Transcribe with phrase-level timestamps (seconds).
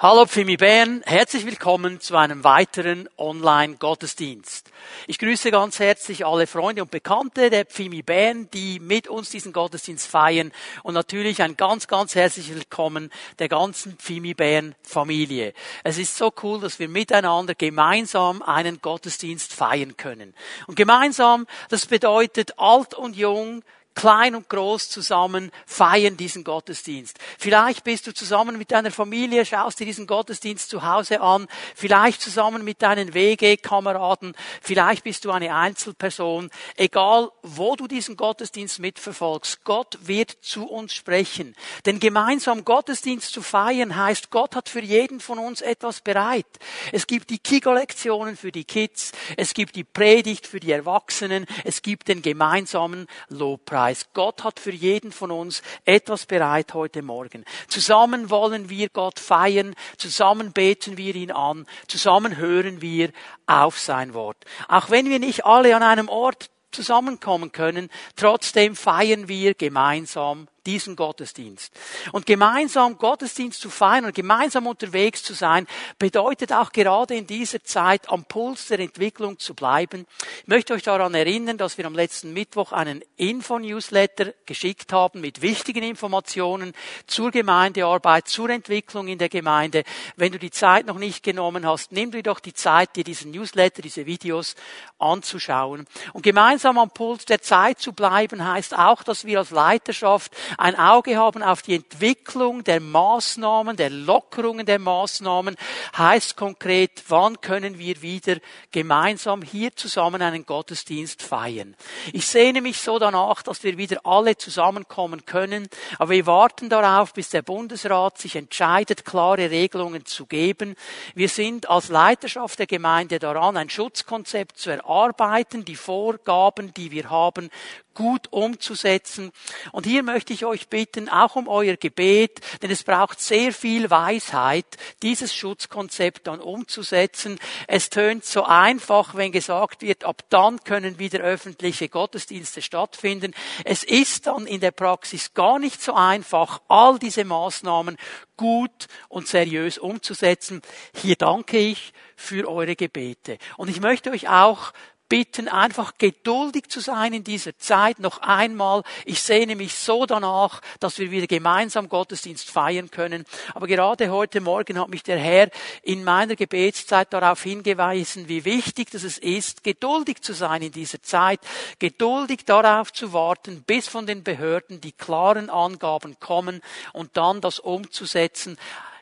[0.00, 4.70] Hallo Pfimi Bern, herzlich willkommen zu einem weiteren Online-Gottesdienst.
[5.08, 9.52] Ich grüße ganz herzlich alle Freunde und Bekannte der Pfimi Bern, die mit uns diesen
[9.52, 10.52] Gottesdienst feiern
[10.84, 15.52] und natürlich ein ganz, ganz herzliches Willkommen der ganzen Pfimi Bern Familie.
[15.82, 20.32] Es ist so cool, dass wir miteinander gemeinsam einen Gottesdienst feiern können.
[20.68, 23.64] Und gemeinsam, das bedeutet alt und jung,
[23.98, 27.18] klein und groß zusammen feiern diesen Gottesdienst.
[27.36, 32.22] Vielleicht bist du zusammen mit deiner Familie, schaust dir diesen Gottesdienst zu Hause an, vielleicht
[32.22, 36.48] zusammen mit deinen WG-Kameraden, vielleicht bist du eine Einzelperson.
[36.76, 41.56] Egal, wo du diesen Gottesdienst mitverfolgst, Gott wird zu uns sprechen.
[41.84, 46.46] Denn gemeinsam Gottesdienst zu feiern heißt, Gott hat für jeden von uns etwas bereit.
[46.92, 51.82] Es gibt die Kigo-Lektionen für die Kids, es gibt die Predigt für die Erwachsenen, es
[51.82, 57.44] gibt den gemeinsamen Lobpreis weiß, Gott hat für jeden von uns etwas bereit heute Morgen.
[57.68, 63.10] Zusammen wollen wir Gott feiern, zusammen beten wir ihn an, zusammen hören wir
[63.46, 64.36] auf sein Wort.
[64.68, 70.96] Auch wenn wir nicht alle an einem Ort zusammenkommen können, trotzdem feiern wir gemeinsam diesen
[70.96, 71.72] Gottesdienst.
[72.12, 75.66] Und gemeinsam Gottesdienst zu feiern und gemeinsam unterwegs zu sein,
[75.98, 80.06] bedeutet auch gerade in dieser Zeit am Puls der Entwicklung zu bleiben.
[80.42, 85.42] Ich möchte euch daran erinnern, dass wir am letzten Mittwoch einen Info-Newsletter geschickt haben mit
[85.42, 86.72] wichtigen Informationen
[87.06, 89.84] zur Gemeindearbeit, zur Entwicklung in der Gemeinde.
[90.16, 93.30] Wenn du die Zeit noch nicht genommen hast, nimm dir doch die Zeit, dir diesen
[93.30, 94.54] Newsletter, diese Videos
[94.98, 95.86] anzuschauen.
[96.12, 100.76] Und gemeinsam am Puls der Zeit zu bleiben, heißt auch, dass wir als Leiterschaft ein
[100.76, 105.54] Auge haben auf die Entwicklung der Maßnahmen, der Lockerungen der Maßnahmen,
[105.96, 108.38] heißt konkret, wann können wir wieder
[108.72, 111.76] gemeinsam hier zusammen einen Gottesdienst feiern.
[112.12, 117.14] Ich sehne mich so danach, dass wir wieder alle zusammenkommen können, aber wir warten darauf,
[117.14, 120.74] bis der Bundesrat sich entscheidet, klare Regelungen zu geben.
[121.14, 127.10] Wir sind als Leiterschaft der Gemeinde daran, ein Schutzkonzept zu erarbeiten, die Vorgaben, die wir
[127.10, 127.48] haben,
[127.98, 129.32] gut umzusetzen.
[129.72, 133.90] Und hier möchte ich euch bitten, auch um euer Gebet, denn es braucht sehr viel
[133.90, 134.66] Weisheit,
[135.02, 137.40] dieses Schutzkonzept dann umzusetzen.
[137.66, 143.34] Es tönt so einfach, wenn gesagt wird, ab dann können wieder öffentliche Gottesdienste stattfinden.
[143.64, 147.96] Es ist dann in der Praxis gar nicht so einfach, all diese Maßnahmen
[148.36, 150.62] gut und seriös umzusetzen.
[150.94, 153.38] Hier danke ich für eure Gebete.
[153.56, 154.72] Und ich möchte euch auch
[155.08, 157.98] bitten, einfach geduldig zu sein in dieser Zeit.
[157.98, 163.24] Noch einmal, ich sehne mich so danach, dass wir wieder gemeinsam Gottesdienst feiern können.
[163.54, 165.50] Aber gerade heute Morgen hat mich der Herr
[165.82, 171.40] in meiner Gebetszeit darauf hingewiesen, wie wichtig es ist, geduldig zu sein in dieser Zeit,
[171.78, 176.60] geduldig darauf zu warten, bis von den Behörden die klaren Angaben kommen
[176.92, 178.58] und dann das umzusetzen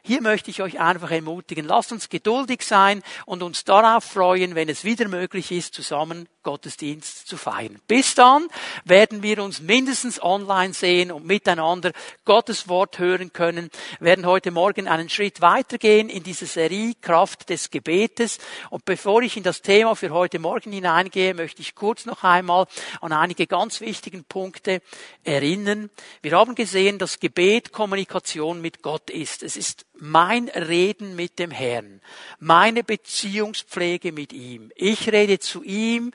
[0.06, 4.68] hier möchte ich euch einfach ermutigen, lasst uns geduldig sein und uns darauf freuen, wenn
[4.68, 7.80] es wieder möglich ist, zusammen Gottesdienst zu feiern.
[7.88, 8.46] Bis dann
[8.84, 11.90] werden wir uns mindestens online sehen und miteinander
[12.24, 13.68] Gottes Wort hören können.
[13.98, 18.38] Wir werden heute Morgen einen Schritt weitergehen in diese Serie Kraft des Gebetes.
[18.70, 22.66] Und bevor ich in das Thema für heute Morgen hineingehe, möchte ich kurz noch einmal
[23.00, 24.82] an einige ganz wichtigen Punkte
[25.24, 25.90] erinnern.
[26.22, 29.42] Wir haben gesehen, dass Gebet Kommunikation mit Gott ist.
[29.42, 32.00] Es ist mein Reden mit dem Herrn,
[32.38, 34.70] meine Beziehungspflege mit ihm.
[34.76, 36.12] Ich rede zu ihm,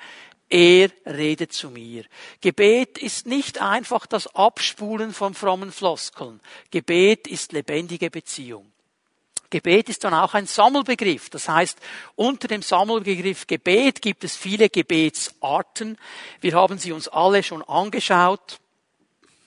[0.49, 2.03] er redet zu mir.
[2.41, 6.41] Gebet ist nicht einfach das Abspulen von frommen Floskeln.
[6.71, 8.71] Gebet ist lebendige Beziehung.
[9.51, 11.29] Gebet ist dann auch ein Sammelbegriff.
[11.29, 11.77] Das heißt,
[12.15, 15.97] unter dem Sammelbegriff Gebet gibt es viele Gebetsarten.
[16.39, 18.60] Wir haben sie uns alle schon angeschaut.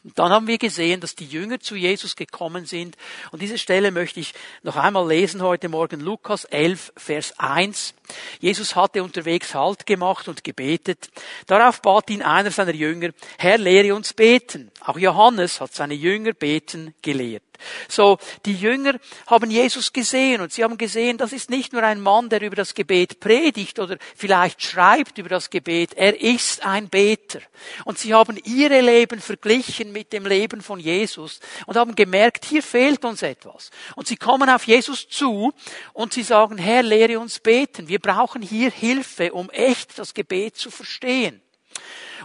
[0.05, 2.97] Und dann haben wir gesehen, dass die Jünger zu Jesus gekommen sind.
[3.31, 6.01] Und diese Stelle möchte ich noch einmal lesen heute Morgen.
[6.01, 7.95] Lukas 11, Vers 1.
[8.39, 11.11] Jesus hatte unterwegs Halt gemacht und gebetet.
[11.47, 14.71] Darauf bat ihn einer seiner Jünger, Herr, lehre uns beten.
[14.81, 17.44] Auch Johannes hat seine Jünger beten gelehrt.
[17.89, 22.01] So, die Jünger haben Jesus gesehen und sie haben gesehen, das ist nicht nur ein
[22.01, 26.89] Mann, der über das Gebet predigt oder vielleicht schreibt über das Gebet, er ist ein
[26.89, 27.41] Beter.
[27.85, 32.63] Und sie haben ihre Leben verglichen mit dem Leben von Jesus und haben gemerkt, hier
[32.63, 33.71] fehlt uns etwas.
[33.97, 35.53] Und sie kommen auf Jesus zu
[35.93, 37.89] und sie sagen, Herr, lehre uns beten.
[37.89, 41.41] Wir brauchen hier Hilfe, um echt das Gebet zu verstehen.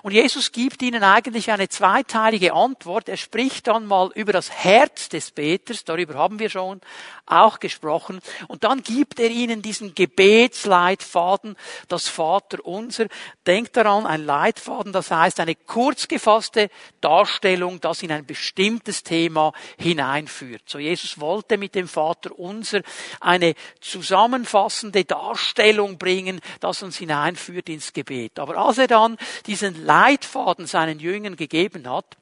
[0.03, 3.09] Und Jesus gibt ihnen eigentlich eine zweiteilige Antwort.
[3.09, 6.81] Er spricht dann mal über das Herz des Beters, darüber haben wir schon
[7.25, 8.19] auch gesprochen.
[8.47, 11.55] Und dann gibt er ihnen diesen Gebetsleitfaden,
[11.87, 13.07] das Vater unser.
[13.45, 16.69] Denkt daran, ein Leitfaden, das heißt eine kurz gefasste
[17.01, 20.63] Darstellung, das in ein bestimmtes Thema hineinführt.
[20.65, 22.81] So Jesus wollte mit dem Vater unser
[23.19, 28.39] eine zusammenfassende Darstellung bringen, das uns hineinführt ins Gebet.
[28.39, 32.15] Aber als er dann diesen Leitfaden seinen Jüngern gegeben hat,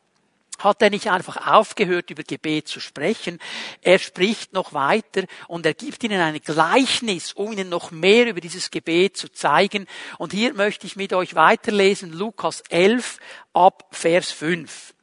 [0.57, 3.39] hat er nicht einfach aufgehört, über Gebet zu sprechen.
[3.81, 8.39] Er spricht noch weiter und er gibt ihnen ein Gleichnis, um ihnen noch mehr über
[8.39, 9.85] dieses Gebet zu zeigen.
[10.17, 13.19] Und hier möchte ich mit euch weiterlesen, Lukas 11
[13.53, 14.93] ab Vers 5.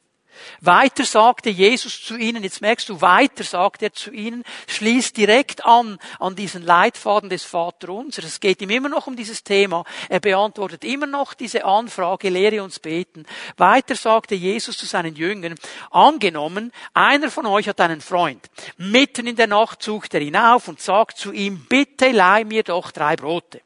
[0.60, 5.64] Weiter sagte Jesus zu ihnen, jetzt merkst du, weiter sagt er zu ihnen, schließt direkt
[5.64, 8.22] an, an diesen Leitfaden des Vaterunser.
[8.25, 9.84] Es geht ihm immer noch um dieses Thema.
[10.08, 13.26] Er beantwortet immer noch diese Anfrage, lehre uns beten.
[13.56, 15.54] Weiter sagte Jesus zu seinen Jüngern,
[15.90, 18.50] angenommen, einer von euch hat einen Freund.
[18.76, 22.62] Mitten in der Nacht sucht er ihn auf und sagt zu ihm, bitte leih mir
[22.62, 23.60] doch drei Brote.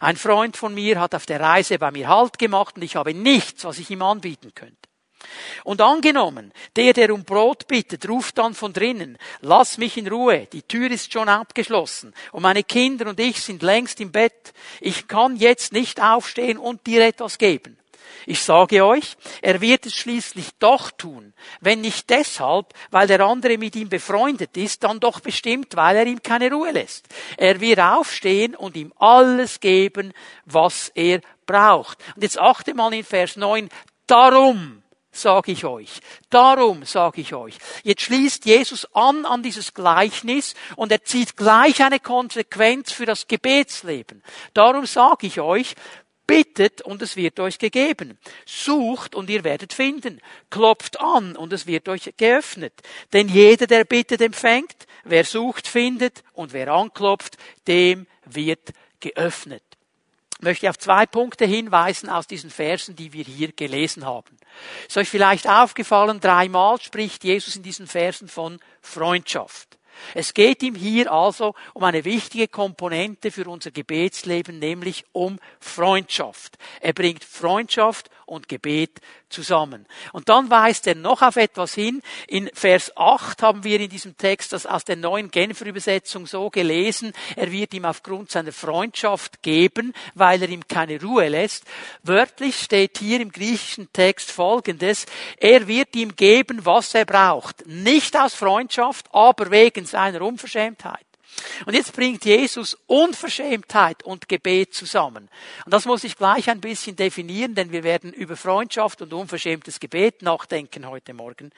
[0.00, 3.14] Ein Freund von mir hat auf der Reise bei mir Halt gemacht und ich habe
[3.14, 4.76] nichts, was ich ihm anbieten könnte.
[5.64, 10.46] Und angenommen, der, der um Brot bittet, ruft dann von drinnen, lass mich in Ruhe,
[10.52, 14.52] die Tür ist schon abgeschlossen und meine Kinder und ich sind längst im Bett.
[14.80, 17.78] Ich kann jetzt nicht aufstehen und dir etwas geben.
[18.26, 23.58] Ich sage euch, er wird es schließlich doch tun, wenn nicht deshalb, weil der andere
[23.58, 27.06] mit ihm befreundet ist, dann doch bestimmt, weil er ihm keine Ruhe lässt.
[27.36, 30.12] Er wird aufstehen und ihm alles geben,
[30.46, 31.98] was er braucht.
[32.14, 33.68] Und jetzt achte mal in Vers 9,
[34.06, 34.82] darum
[35.14, 36.00] sage ich euch.
[36.30, 37.56] Darum sage ich euch.
[37.82, 43.26] Jetzt schließt Jesus an an dieses Gleichnis und er zieht gleich eine Konsequenz für das
[43.26, 44.22] Gebetsleben.
[44.52, 45.74] Darum sage ich euch,
[46.26, 48.18] bittet und es wird euch gegeben.
[48.46, 50.20] Sucht und ihr werdet finden.
[50.50, 52.72] Klopft an und es wird euch geöffnet.
[53.12, 54.86] Denn jeder, der bittet, empfängt.
[55.04, 56.24] Wer sucht, findet.
[56.32, 59.62] Und wer anklopft, dem wird geöffnet
[60.44, 64.36] möchte auf zwei Punkte hinweisen aus diesen Versen, die wir hier gelesen haben.
[64.86, 69.78] Ist euch vielleicht aufgefallen, dreimal spricht Jesus in diesen Versen von Freundschaft.
[70.14, 76.58] Es geht ihm hier also um eine wichtige Komponente für unser Gebetsleben, nämlich um Freundschaft.
[76.80, 79.86] Er bringt Freundschaft und Gebet zusammen.
[80.12, 82.02] Und dann weist er noch auf etwas hin.
[82.28, 86.50] In Vers 8 haben wir in diesem Text das aus der neuen Genfer Übersetzung so
[86.50, 91.64] gelesen, er wird ihm aufgrund seiner Freundschaft geben, weil er ihm keine Ruhe lässt.
[92.02, 95.06] Wörtlich steht hier im griechischen Text folgendes,
[95.38, 97.66] er wird ihm geben, was er braucht.
[97.66, 101.06] Nicht aus Freundschaft, aber wegen seiner Unverschämtheit.
[101.66, 105.28] Und jetzt bringt Jesus Unverschämtheit und Gebet zusammen.
[105.64, 109.80] Und das muss ich gleich ein bisschen definieren, denn wir werden über Freundschaft und unverschämtes
[109.80, 111.50] Gebet nachdenken heute Morgen.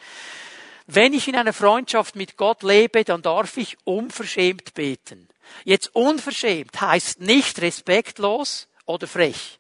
[0.87, 5.29] Wenn ich in einer Freundschaft mit Gott lebe, dann darf ich unverschämt beten.
[5.65, 9.59] Jetzt unverschämt heißt nicht respektlos oder frech.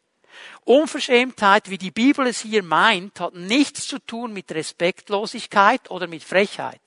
[0.66, 6.24] Unverschämtheit, wie die Bibel es hier meint, hat nichts zu tun mit Respektlosigkeit oder mit
[6.24, 6.80] Frechheit.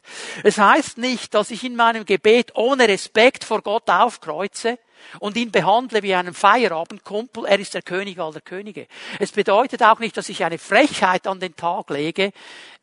[0.43, 4.79] Es heißt nicht, dass ich in meinem Gebet ohne Respekt vor Gott aufkreuze
[5.19, 7.45] und ihn behandle wie einen Feierabendkumpel.
[7.45, 8.85] Er ist der König aller Könige.
[9.17, 12.33] Es bedeutet auch nicht, dass ich eine Frechheit an den Tag lege.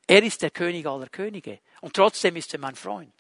[0.07, 1.59] Er ist der König aller Könige.
[1.83, 3.13] Und trotzdem ist er mein Freund.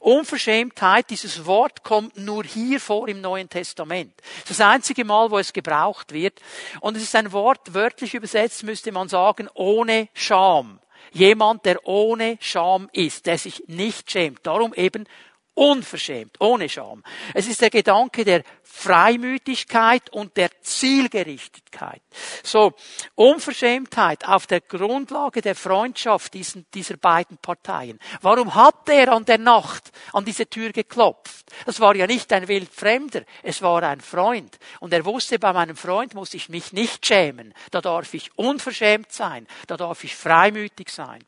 [0.00, 4.12] Unverschämtheit, dieses Wort kommt nur hier vor im Neuen Testament.
[4.42, 6.40] Das ist das einzige Mal, wo es gebraucht wird.
[6.80, 10.78] Und es ist ein Wort, wörtlich übersetzt müsste man sagen, ohne Scham.
[11.12, 14.46] Jemand, der ohne Scham ist, der sich nicht schämt.
[14.46, 15.06] Darum eben
[15.54, 17.04] Unverschämt, ohne Scham.
[17.34, 22.00] Es ist der Gedanke der Freimütigkeit und der Zielgerichtetkeit.
[22.42, 22.72] So,
[23.14, 27.98] Unverschämtheit auf der Grundlage der Freundschaft dieser beiden Parteien.
[28.22, 31.44] Warum hat er an der Nacht an diese Tür geklopft?
[31.66, 34.58] Das war ja nicht ein Wildfremder, es war ein Freund.
[34.80, 37.52] Und er wusste, bei meinem Freund muss ich mich nicht schämen.
[37.70, 41.22] Da darf ich unverschämt sein, da darf ich freimütig sein.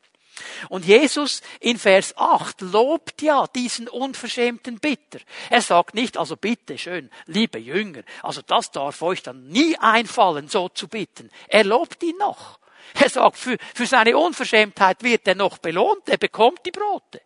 [0.69, 5.19] Und Jesus in Vers 8 lobt ja diesen unverschämten Bitter.
[5.49, 10.47] Er sagt nicht, also bitte schön, liebe Jünger, also das darf euch dann nie einfallen,
[10.47, 11.29] so zu bitten.
[11.47, 12.59] Er lobt ihn noch.
[12.93, 17.21] Er sagt, für, für seine Unverschämtheit wird er noch belohnt, er bekommt die Brote.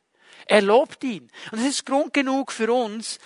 [0.45, 1.29] Er lobt ihn.
[1.51, 3.19] Und es ist Grund genug für uns,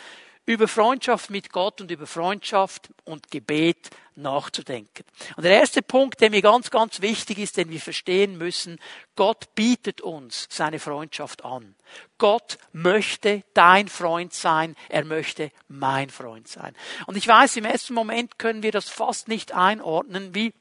[0.46, 5.06] über Freundschaft mit Gott und über Freundschaft und Gebet nachzudenken.
[5.36, 8.80] Und der erste Punkt, der mir ganz, ganz wichtig ist, den wir verstehen müssen,
[9.16, 11.76] Gott bietet uns seine Freundschaft an.
[12.18, 16.76] Gott möchte dein Freund sein, er möchte mein Freund sein.
[17.08, 20.54] Und ich weiß, im ersten Moment können wir das fast nicht einordnen, wie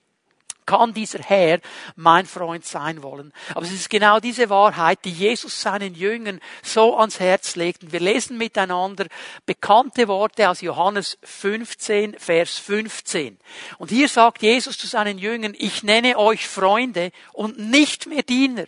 [0.66, 1.60] kann dieser Herr
[1.96, 3.32] mein Freund sein wollen.
[3.54, 7.82] Aber es ist genau diese Wahrheit, die Jesus seinen Jüngern so ans Herz legt.
[7.82, 9.06] Und wir lesen miteinander
[9.46, 13.38] bekannte Worte aus Johannes 15, Vers 15.
[13.78, 18.64] Und hier sagt Jesus zu seinen Jüngern, ich nenne euch Freunde und nicht mehr Diener.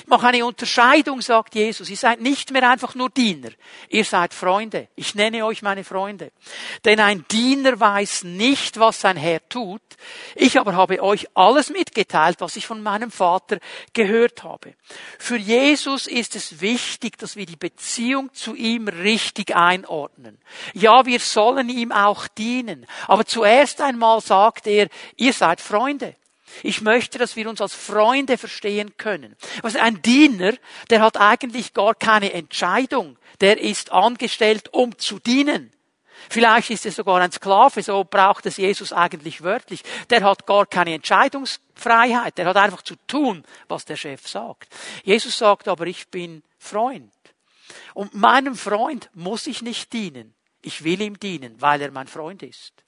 [0.00, 1.90] Ich mache eine Unterscheidung, sagt Jesus.
[1.90, 3.50] Ihr seid nicht mehr einfach nur Diener.
[3.88, 4.88] Ihr seid Freunde.
[4.94, 6.32] Ich nenne euch meine Freunde.
[6.84, 9.82] Denn ein Diener weiß nicht, was sein Herr tut.
[10.34, 13.58] Ich aber habe euch alles mitgeteilt, was ich von meinem Vater
[13.92, 14.74] gehört habe.
[15.18, 20.38] Für Jesus ist es wichtig, dass wir die Beziehung zu ihm richtig einordnen.
[20.74, 22.86] Ja, wir sollen ihm auch dienen.
[23.06, 26.16] Aber zuerst einmal sagt er, ihr seid Freunde.
[26.62, 29.36] Ich möchte, dass wir uns als Freunde verstehen können.
[29.62, 30.52] Also ein Diener,
[30.90, 33.18] der hat eigentlich gar keine Entscheidung.
[33.40, 35.72] Der ist angestellt, um zu dienen.
[36.28, 39.82] Vielleicht ist er sogar ein Sklave, so braucht es Jesus eigentlich wörtlich.
[40.10, 42.38] Der hat gar keine Entscheidungsfreiheit.
[42.38, 44.72] Der hat einfach zu tun, was der Chef sagt.
[45.04, 47.12] Jesus sagt aber, ich bin Freund.
[47.94, 50.34] Und meinem Freund muss ich nicht dienen.
[50.62, 52.81] Ich will ihm dienen, weil er mein Freund ist.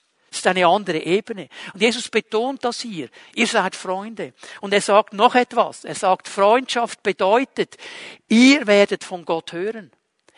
[0.44, 1.48] Ist eine andere Ebene.
[1.72, 3.08] Und Jesus betont das hier.
[3.34, 4.34] Ihr seid Freunde.
[4.60, 5.86] Und er sagt noch etwas.
[5.86, 7.78] Er sagt, Freundschaft bedeutet,
[8.28, 9.90] ihr werdet von Gott hören.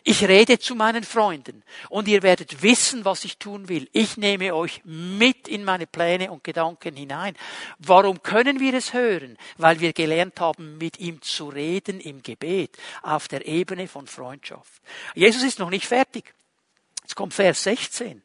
[0.05, 3.89] Ich rede zu meinen Freunden und ihr werdet wissen, was ich tun will.
[3.91, 7.35] Ich nehme euch mit in meine Pläne und Gedanken hinein.
[7.81, 9.37] Warum können wir es hören?
[9.57, 14.81] Weil wir gelernt haben, mit ihm zu reden im Gebet auf der Ebene von Freundschaft.
[15.17, 16.33] Jesus ist noch nicht fertig.
[17.03, 18.23] Jetzt kommt Vers 16.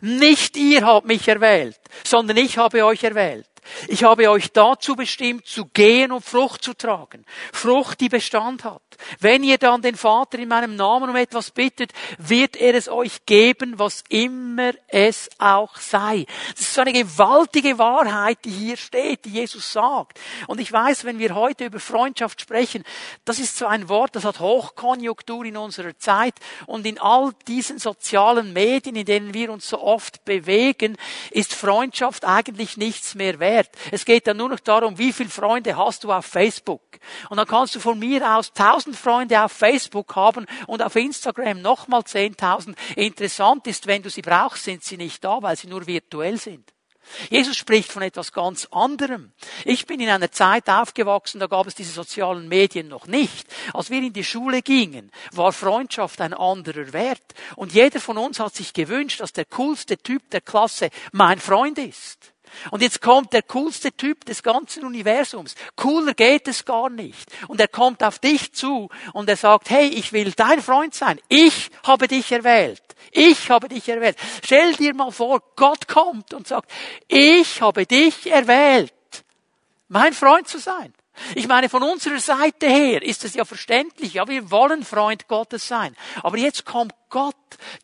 [0.00, 3.46] Nicht ihr habt mich erwählt, sondern ich habe euch erwählt.
[3.88, 7.24] Ich habe euch dazu bestimmt, zu gehen und Frucht zu tragen.
[7.52, 8.82] Frucht, die Bestand hat.
[9.20, 13.24] Wenn ihr dann den Vater in meinem Namen um etwas bittet, wird er es euch
[13.24, 16.26] geben, was immer es auch sei.
[16.52, 20.18] Das ist so eine gewaltige Wahrheit, die hier steht, die Jesus sagt.
[20.46, 22.84] Und ich weiß, wenn wir heute über Freundschaft sprechen,
[23.24, 26.34] das ist so ein Wort, das hat Hochkonjunktur in unserer Zeit
[26.66, 30.96] und in all diesen sozialen Medien, in denen wir uns so oft bewegen,
[31.30, 33.51] ist Freundschaft eigentlich nichts mehr wert.
[33.90, 36.82] Es geht dann nur noch darum, wie viele Freunde hast du auf Facebook.
[37.28, 41.60] Und dann kannst du von mir aus tausend Freunde auf Facebook haben und auf Instagram
[41.62, 42.76] nochmal zehntausend.
[42.96, 46.72] Interessant ist, wenn du sie brauchst, sind sie nicht da, weil sie nur virtuell sind.
[47.30, 49.32] Jesus spricht von etwas ganz anderem.
[49.64, 53.46] Ich bin in einer Zeit aufgewachsen, da gab es diese sozialen Medien noch nicht.
[53.74, 57.34] Als wir in die Schule gingen, war Freundschaft ein anderer Wert.
[57.56, 61.78] Und jeder von uns hat sich gewünscht, dass der coolste Typ der Klasse mein Freund
[61.78, 62.31] ist.
[62.70, 65.54] Und jetzt kommt der coolste Typ des ganzen Universums.
[65.76, 67.30] Cooler geht es gar nicht.
[67.48, 71.20] Und er kommt auf dich zu und er sagt, hey, ich will dein Freund sein.
[71.28, 72.82] Ich habe dich erwählt.
[73.10, 74.16] Ich habe dich erwählt.
[74.44, 76.70] Stell dir mal vor, Gott kommt und sagt,
[77.08, 78.92] ich habe dich erwählt,
[79.88, 80.94] mein Freund zu sein.
[81.34, 85.68] Ich meine, von unserer Seite her ist es ja verständlich, ja, wir wollen Freund Gottes
[85.68, 85.94] sein.
[86.22, 87.36] Aber jetzt kommt Gott,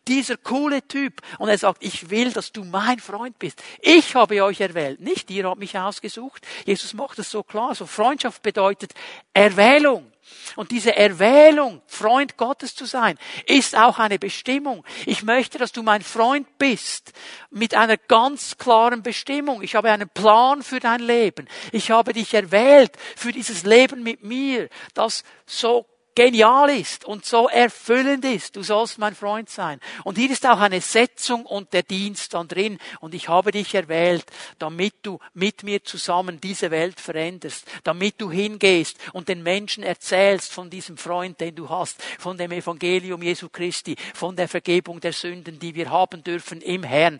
[0.07, 3.61] dieser coole Typ, und er sagt, ich will, dass du mein Freund bist.
[3.81, 6.45] Ich habe euch erwählt, nicht ihr habt mich ausgesucht.
[6.65, 7.75] Jesus macht es so klar.
[7.75, 8.93] So Freundschaft bedeutet
[9.33, 10.11] Erwählung.
[10.55, 14.85] Und diese Erwählung, Freund Gottes zu sein, ist auch eine Bestimmung.
[15.05, 17.13] Ich möchte, dass du mein Freund bist,
[17.49, 19.61] mit einer ganz klaren Bestimmung.
[19.61, 21.47] Ich habe einen Plan für dein Leben.
[21.71, 25.85] Ich habe dich erwählt für dieses Leben mit mir, das so
[26.19, 28.57] genial ist und so erfüllend ist.
[28.57, 29.79] Du sollst mein Freund sein.
[30.03, 32.77] Und hier ist auch eine Setzung und der Dienst dann drin.
[32.99, 34.25] Und ich habe dich erwählt,
[34.57, 40.51] damit du mit mir zusammen diese Welt veränderst, damit du hingehst und den Menschen erzählst
[40.51, 45.13] von diesem Freund, den du hast, von dem Evangelium Jesu Christi, von der Vergebung der
[45.13, 47.19] Sünden, die wir haben dürfen im Herrn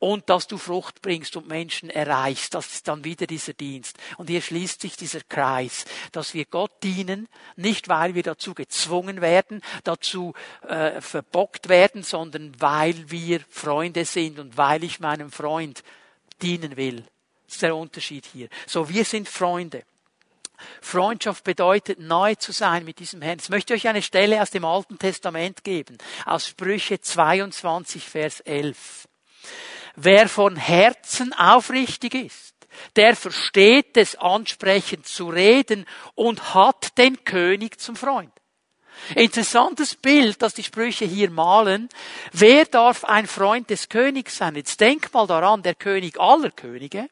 [0.00, 2.54] und dass du Frucht bringst und Menschen erreichst.
[2.54, 3.96] Das ist dann wieder dieser Dienst.
[4.16, 9.20] Und hier schließt sich dieser Kreis, dass wir Gott dienen, nicht weil wir dazu gezwungen
[9.20, 10.32] werden, dazu
[10.66, 15.84] äh, verbockt werden, sondern weil wir Freunde sind und weil ich meinem Freund
[16.42, 17.04] dienen will.
[17.46, 18.48] Das ist der Unterschied hier.
[18.66, 19.84] So, wir sind Freunde.
[20.80, 23.38] Freundschaft bedeutet, neu zu sein mit diesem Herrn.
[23.38, 28.40] Jetzt möchte ich euch eine Stelle aus dem Alten Testament geben, aus Sprüche 22, Vers
[28.40, 29.08] 11.
[29.96, 32.54] Wer von Herzen aufrichtig ist,
[32.96, 38.32] der versteht es ansprechend zu reden und hat den König zum Freund.
[39.14, 41.88] Interessantes Bild, das die Sprüche hier malen.
[42.32, 44.54] Wer darf ein Freund des Königs sein?
[44.56, 47.08] Jetzt denk mal daran, der König aller Könige,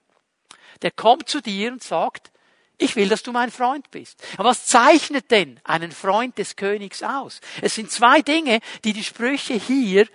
[0.83, 2.31] der kommt zu dir und sagt,
[2.77, 4.23] ich will, dass du mein Freund bist.
[4.37, 7.41] Aber was zeichnet denn einen Freund des Königs aus?
[7.61, 10.07] Es sind zwei Dinge, die die Sprüche hier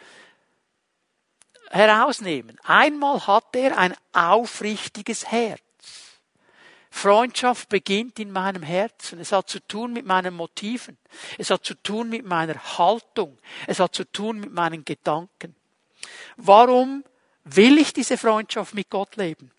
[1.73, 2.57] herausnehmen.
[2.63, 5.61] Einmal hat er ein aufrichtiges Herz.
[6.91, 9.19] Freundschaft beginnt in meinem Herzen.
[9.19, 10.97] Es hat zu tun mit meinen Motiven.
[11.39, 13.37] Es hat zu tun mit meiner Haltung.
[13.65, 15.55] Es hat zu tun mit meinen Gedanken.
[16.37, 17.03] Warum
[17.43, 19.51] will ich diese Freundschaft mit Gott leben?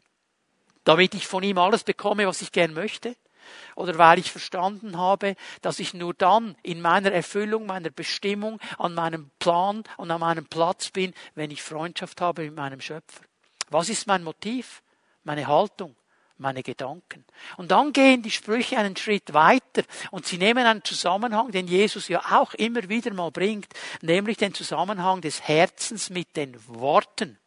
[0.84, 3.16] Damit ich von ihm alles bekomme, was ich gern möchte?
[3.76, 8.94] Oder weil ich verstanden habe, dass ich nur dann in meiner Erfüllung, meiner Bestimmung, an
[8.94, 13.22] meinem Plan und an meinem Platz bin, wenn ich Freundschaft habe mit meinem Schöpfer?
[13.70, 14.82] Was ist mein Motiv?
[15.22, 15.96] Meine Haltung?
[16.36, 17.24] meine Gedanken.
[17.56, 22.08] Und dann gehen die Sprüche einen Schritt weiter und sie nehmen einen Zusammenhang, den Jesus
[22.08, 23.68] ja auch immer wieder mal bringt,
[24.02, 27.38] nämlich den Zusammenhang des Herzens mit den Worten.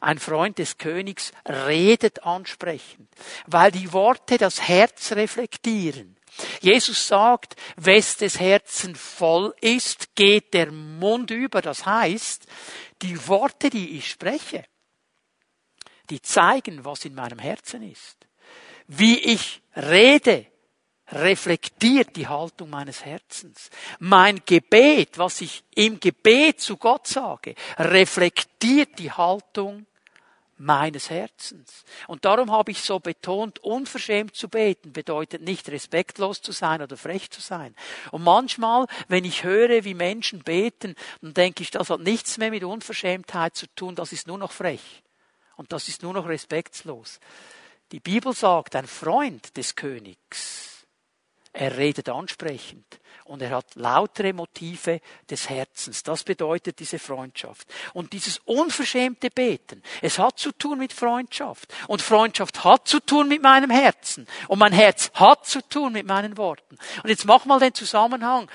[0.00, 3.08] Ein Freund des Königs redet ansprechend,
[3.46, 6.16] weil die Worte das Herz reflektieren.
[6.60, 11.60] Jesus sagt, wes des Herzen voll ist, geht der Mund über.
[11.60, 12.46] Das heißt,
[13.02, 14.64] die Worte, die ich spreche,
[16.08, 18.26] die zeigen, was in meinem Herzen ist.
[18.86, 20.46] Wie ich rede,
[21.12, 23.70] reflektiert die Haltung meines Herzens.
[23.98, 29.86] Mein Gebet, was ich im Gebet zu Gott sage, reflektiert die Haltung
[30.60, 31.84] meines Herzens.
[32.06, 36.98] Und darum habe ich so betont, unverschämt zu beten bedeutet nicht respektlos zu sein oder
[36.98, 37.74] frech zu sein.
[38.10, 42.50] Und manchmal, wenn ich höre, wie Menschen beten, dann denke ich, das hat nichts mehr
[42.50, 45.02] mit Unverschämtheit zu tun, das ist nur noch frech.
[45.56, 47.20] Und das ist nur noch respektlos.
[47.92, 50.69] Die Bibel sagt, ein Freund des Königs,
[51.52, 56.02] er redet ansprechend und er hat lautere Motive des Herzens.
[56.02, 57.66] Das bedeutet diese Freundschaft.
[57.92, 61.72] Und dieses unverschämte Beten, es hat zu tun mit Freundschaft.
[61.86, 64.26] Und Freundschaft hat zu tun mit meinem Herzen.
[64.48, 66.76] Und mein Herz hat zu tun mit meinen Worten.
[67.02, 68.50] Und jetzt mach mal den Zusammenhang.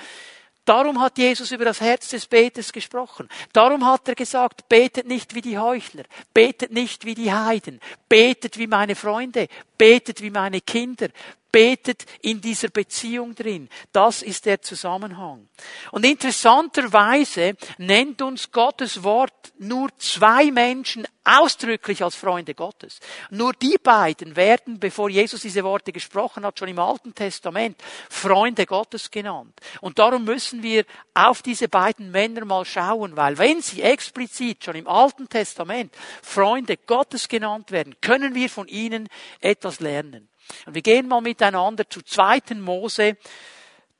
[0.66, 3.28] Darum hat Jesus über das Herz des Beters gesprochen.
[3.52, 6.02] Darum hat er gesagt, betet nicht wie die Heuchler,
[6.34, 9.46] betet nicht wie die Heiden, betet wie meine Freunde,
[9.78, 11.08] betet wie meine Kinder,
[11.56, 13.70] betet in dieser Beziehung drin.
[13.90, 15.48] Das ist der Zusammenhang.
[15.90, 23.00] Und interessanterweise nennt uns Gottes Wort nur zwei Menschen ausdrücklich als Freunde Gottes.
[23.30, 28.66] Nur die beiden werden, bevor Jesus diese Worte gesprochen hat, schon im Alten Testament Freunde
[28.66, 29.58] Gottes genannt.
[29.80, 30.84] Und darum müssen wir
[31.14, 36.76] auf diese beiden Männer mal schauen, weil wenn sie explizit schon im Alten Testament Freunde
[36.76, 39.08] Gottes genannt werden, können wir von ihnen
[39.40, 40.28] etwas lernen.
[40.66, 42.54] Und wir gehen mal miteinander zu 2.
[42.56, 43.16] Mose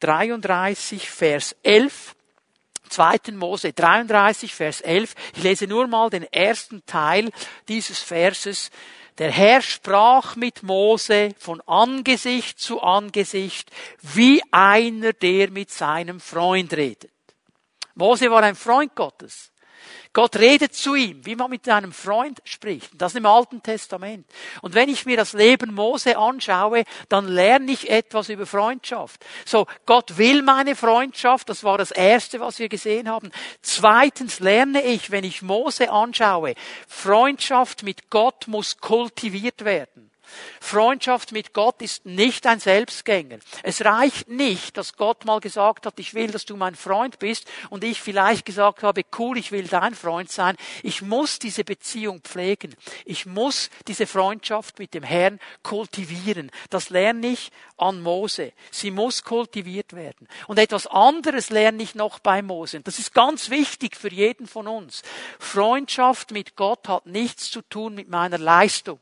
[0.00, 2.14] 33, Vers 11.
[2.88, 3.32] 2.
[3.32, 5.14] Mose 33, Vers 11.
[5.37, 7.30] Ich lese nur mal den ersten Teil
[7.68, 8.70] dieses Verses.
[9.18, 13.70] Der Herr sprach mit Mose von Angesicht zu Angesicht,
[14.02, 17.11] wie einer, der mit seinem Freund redet.
[17.94, 19.52] Mose war ein Freund Gottes.
[20.16, 22.90] Gott redet zu ihm, wie man mit einem Freund spricht.
[22.94, 24.26] Das im Alten Testament.
[24.62, 29.22] Und wenn ich mir das Leben Mose anschaue, dann lerne ich etwas über Freundschaft.
[29.44, 31.50] So, Gott will meine Freundschaft.
[31.50, 33.31] Das war das Erste, was wir gesehen haben.
[33.61, 36.55] Zweitens lerne ich, wenn ich Mose anschaue,
[36.88, 40.11] Freundschaft mit Gott muss kultiviert werden.
[40.61, 43.39] Freundschaft mit Gott ist nicht ein Selbstgänger.
[43.62, 47.47] Es reicht nicht, dass Gott mal gesagt hat, ich will, dass du mein Freund bist
[47.71, 50.57] und ich vielleicht gesagt habe, cool, ich will dein Freund sein.
[50.83, 52.75] Ich muss diese Beziehung pflegen.
[53.05, 56.51] Ich muss diese Freundschaft mit dem Herrn kultivieren.
[56.71, 58.53] Das lerne ich an Mose.
[58.71, 60.29] Sie muss kultiviert werden.
[60.47, 62.81] Und etwas anderes lerne ich noch bei Mose.
[62.81, 65.03] Das ist ganz wichtig für jeden von uns.
[65.39, 68.99] Freundschaft mit Gott hat nichts zu tun mit meiner Leistung.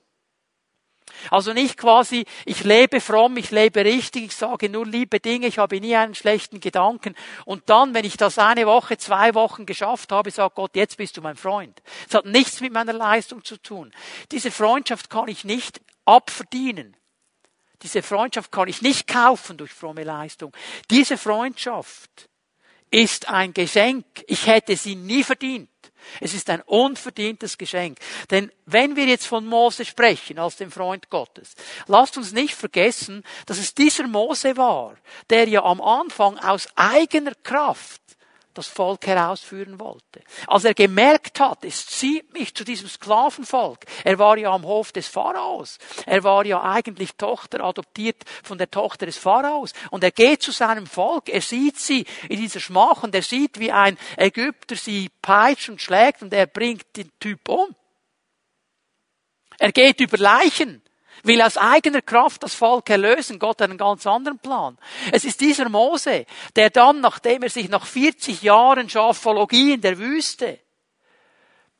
[1.31, 5.59] Also nicht quasi, ich lebe fromm, ich lebe richtig, ich sage nur liebe Dinge, ich
[5.59, 7.15] habe nie einen schlechten Gedanken.
[7.45, 11.17] Und dann, wenn ich das eine Woche, zwei Wochen geschafft habe, sagt Gott, jetzt bist
[11.17, 11.83] du mein Freund.
[12.09, 13.93] Es hat nichts mit meiner Leistung zu tun.
[14.33, 16.97] Diese Freundschaft kann ich nicht abverdienen.
[17.83, 20.53] Diese Freundschaft kann ich nicht kaufen durch fromme Leistung.
[20.91, 22.29] Diese Freundschaft
[22.91, 24.07] ist ein Geschenk.
[24.27, 25.69] Ich hätte sie nie verdient.
[26.21, 27.99] Es ist ein unverdientes Geschenk.
[28.31, 31.55] Denn wenn wir jetzt von Mose sprechen, als dem Freund Gottes,
[31.87, 34.97] lasst uns nicht vergessen, dass es dieser Mose war,
[35.31, 38.01] der ja am Anfang aus eigener Kraft
[38.55, 40.23] das Volk herausführen wollte.
[40.47, 43.85] Als er gemerkt hat, es zieht mich zu diesem Sklavenvolk.
[44.05, 45.79] Er war ja am Hof des Pharaos.
[46.07, 49.73] Er war ja eigentlich Tochter, adoptiert von der Tochter des Pharaos.
[49.91, 51.29] Und er geht zu seinem Volk.
[51.29, 55.81] Er sieht sie in dieser Schmach und er sieht, wie ein Ägypter sie peitscht und
[55.81, 57.75] schlägt und er bringt den Typ um.
[59.59, 60.84] Er geht über Leichen
[61.23, 63.39] will aus eigener Kraft das Volk erlösen.
[63.39, 64.79] Gott hat einen ganz anderen Plan.
[65.13, 69.99] Es ist dieser Mose, der dann, nachdem er sich nach 40 Jahren Schafologie in der
[69.99, 70.59] Wüste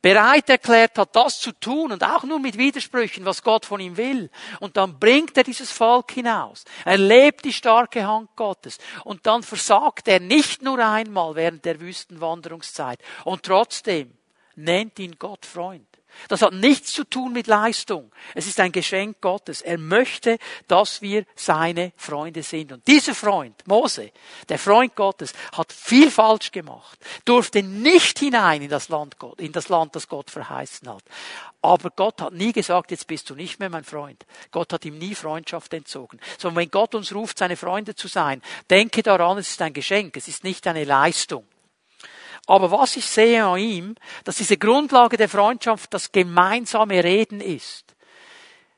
[0.05, 3.97] bereit erklärt hat, das zu tun und auch nur mit Widersprüchen, was Gott von ihm
[3.97, 4.31] will.
[4.61, 6.67] Und dann bringt er dieses Volk hinaus.
[6.85, 8.77] Er lebt die starke Hand Gottes.
[9.05, 13.01] Und dann versagt er nicht nur einmal während der Wüstenwanderungszeit.
[13.25, 14.13] Und trotzdem
[14.57, 15.94] nennt ihn Gott Freund.
[16.29, 18.11] Das hat nichts zu tun mit Leistung.
[18.35, 19.63] Es ist ein Geschenk Gottes.
[19.63, 22.73] Er möchte, dass wir seine Freunde sind.
[22.73, 24.11] Und dieser Freund, Mose,
[24.49, 29.69] der Freund Gottes, hat viel falsch gemacht, durfte nicht hinein in das Land, in das
[29.69, 31.05] Land, das Gott verheißen hat.
[31.63, 34.27] Aber Gott hat nie gesagt, jetzt bist du nicht mehr mein Freund.
[34.51, 36.21] Gott hat ihm nie Freundschaft entzogen.
[36.39, 40.17] Sondern wenn Gott uns ruft, seine Freunde zu sein, denke daran, es ist ein Geschenk,
[40.17, 41.47] es ist nicht eine Leistung.
[42.47, 47.95] Aber was ich sehe an ihm, dass diese Grundlage der Freundschaft das gemeinsame Reden ist.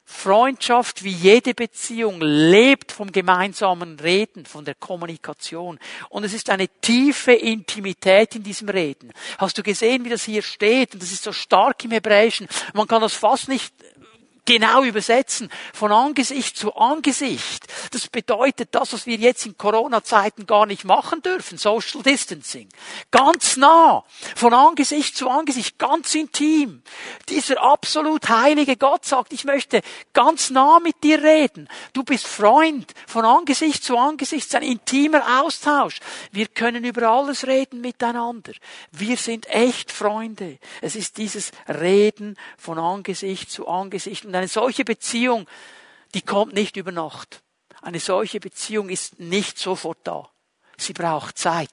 [0.08, 5.80] Freundschaft wie jede Beziehung lebt vom gemeinsamen Reden, von der Kommunikation.
[6.10, 9.12] Und es ist eine tiefe Intimität in diesem Reden.
[9.38, 10.94] Hast du gesehen, wie das hier steht?
[10.94, 12.46] Und das ist so stark im Hebräischen.
[12.72, 13.74] Man kann das fast nicht
[14.46, 17.66] genau übersetzen, von Angesicht zu Angesicht.
[17.90, 22.68] Das bedeutet das, was wir jetzt in Corona-Zeiten gar nicht machen dürfen, Social Distancing.
[23.10, 24.04] Ganz nah,
[24.34, 26.82] von Angesicht zu Angesicht, ganz intim.
[27.28, 29.82] Dieser absolut heilige Gott sagt, ich möchte
[30.14, 31.68] ganz nah mit dir reden.
[31.92, 36.00] Du bist Freund, von Angesicht zu Angesicht, ein intimer Austausch.
[36.30, 38.52] Wir können über alles reden miteinander.
[38.92, 40.58] Wir sind echt Freunde.
[40.80, 44.24] Es ist dieses Reden von Angesicht zu Angesicht.
[44.24, 45.48] Und eine solche Beziehung,
[46.14, 47.42] die kommt nicht über Nacht.
[47.82, 50.28] Eine solche Beziehung ist nicht sofort da.
[50.76, 51.70] Sie braucht Zeit.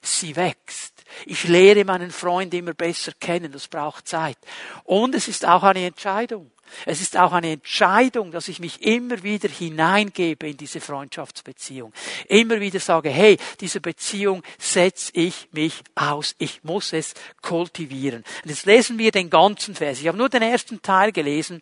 [0.00, 1.04] Sie wächst.
[1.26, 3.52] Ich lehre meinen Freund immer besser kennen.
[3.52, 4.38] Das braucht Zeit.
[4.84, 6.50] Und es ist auch eine Entscheidung.
[6.86, 11.92] Es ist auch eine Entscheidung, dass ich mich immer wieder hineingebe in diese Freundschaftsbeziehung.
[12.28, 16.34] Immer wieder sage, hey, diese Beziehung setze ich mich aus.
[16.38, 18.24] Ich muss es kultivieren.
[18.42, 20.00] Und jetzt lesen wir den ganzen Vers.
[20.00, 21.60] Ich habe nur den ersten Teil gelesen.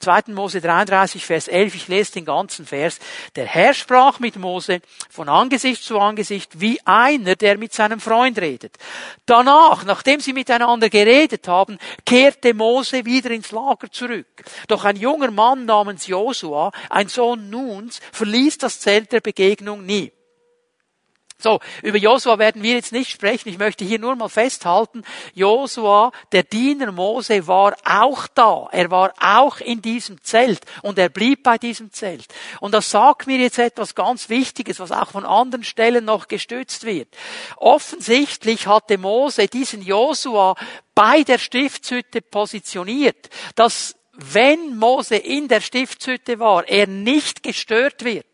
[0.00, 0.32] 2.
[0.32, 2.98] Mose 33, Vers 11, ich lese den ganzen Vers.
[3.36, 8.38] Der Herr sprach mit Mose von Angesicht zu Angesicht wie einer, der mit seinem Freund
[8.38, 8.76] redet.
[9.26, 14.42] Danach, nachdem sie miteinander geredet haben, kehrte Mose wieder ins Lager zurück.
[14.68, 20.12] Doch ein junger Mann namens Josua, ein Sohn Nuns, verließ das Zelt der Begegnung nie.
[21.42, 23.48] So, über Josua werden wir jetzt nicht sprechen.
[23.48, 28.68] Ich möchte hier nur mal festhalten, Josua, der Diener Mose, war auch da.
[28.72, 32.26] Er war auch in diesem Zelt und er blieb bei diesem Zelt.
[32.60, 36.84] Und das sagt mir jetzt etwas ganz Wichtiges, was auch von anderen Stellen noch gestützt
[36.84, 37.08] wird.
[37.56, 40.56] Offensichtlich hatte Mose diesen Josua
[40.94, 48.26] bei der Stiftshütte positioniert, dass wenn Mose in der Stiftshütte war, er nicht gestört wird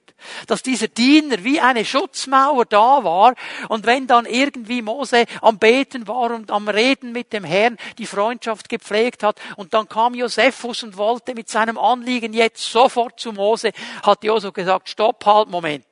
[0.47, 3.35] dass dieser Diener wie eine Schutzmauer da war
[3.69, 8.07] und wenn dann irgendwie Mose am Beten war und am Reden mit dem Herrn die
[8.07, 13.33] Freundschaft gepflegt hat und dann kam Josephus und wollte mit seinem Anliegen jetzt sofort zu
[13.33, 15.85] Mose, hat Josef gesagt, stopp, halt, Moment.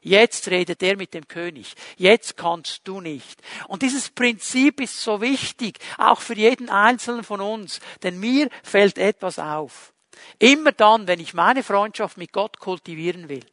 [0.00, 1.74] Jetzt redet er mit dem König.
[1.96, 3.40] Jetzt kannst du nicht.
[3.66, 8.98] Und dieses Prinzip ist so wichtig, auch für jeden Einzelnen von uns, denn mir fällt
[8.98, 9.92] etwas auf.
[10.38, 13.44] Immer dann, wenn ich meine Freundschaft mit Gott kultivieren will,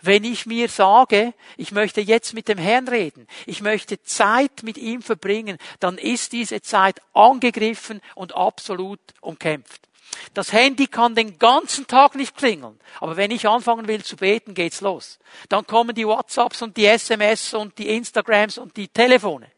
[0.00, 4.78] wenn ich mir sage, ich möchte jetzt mit dem Herrn reden, ich möchte Zeit mit
[4.78, 9.88] ihm verbringen, dann ist diese Zeit angegriffen und absolut umkämpft.
[10.34, 12.78] Das Handy kann den ganzen Tag nicht klingeln.
[13.00, 15.18] Aber wenn ich anfangen will zu beten, geht's los.
[15.48, 19.50] Dann kommen die WhatsApps und die SMS und die Instagrams und die Telefone.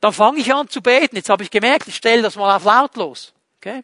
[0.00, 1.16] Dann fange ich an zu beten.
[1.16, 3.32] Jetzt habe ich gemerkt, ich stelle das mal auf lautlos.
[3.58, 3.82] Okay?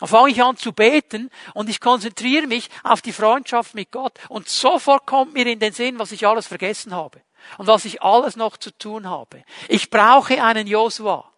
[0.00, 4.18] Dann fange ich an zu beten und ich konzentriere mich auf die Freundschaft mit Gott
[4.28, 7.22] und sofort kommt mir in den Sinn, was ich alles vergessen habe
[7.56, 9.42] und was ich alles noch zu tun habe.
[9.68, 11.30] Ich brauche einen Josua.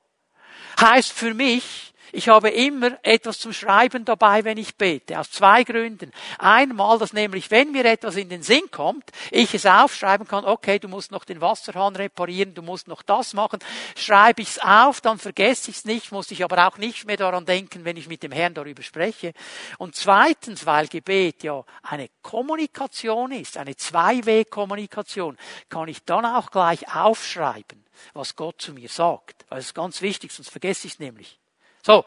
[0.80, 5.18] Heißt für mich, ich habe immer etwas zum Schreiben dabei, wenn ich bete.
[5.18, 6.12] Aus zwei Gründen.
[6.38, 10.78] Einmal, dass nämlich, wenn mir etwas in den Sinn kommt, ich es aufschreiben kann, okay,
[10.78, 13.58] du musst noch den Wasserhahn reparieren, du musst noch das machen,
[13.96, 17.16] schreibe ich es auf, dann vergesse ich es nicht, muss ich aber auch nicht mehr
[17.16, 19.32] daran denken, wenn ich mit dem Herrn darüber spreche.
[19.78, 25.36] Und zweitens, weil Gebet ja eine Kommunikation ist, eine Zwei-Weg-Kommunikation,
[25.68, 29.44] kann ich dann auch gleich aufschreiben, was Gott zu mir sagt.
[29.50, 31.38] Das ist ganz wichtig, sonst vergesse ich es nämlich.
[31.82, 32.04] So.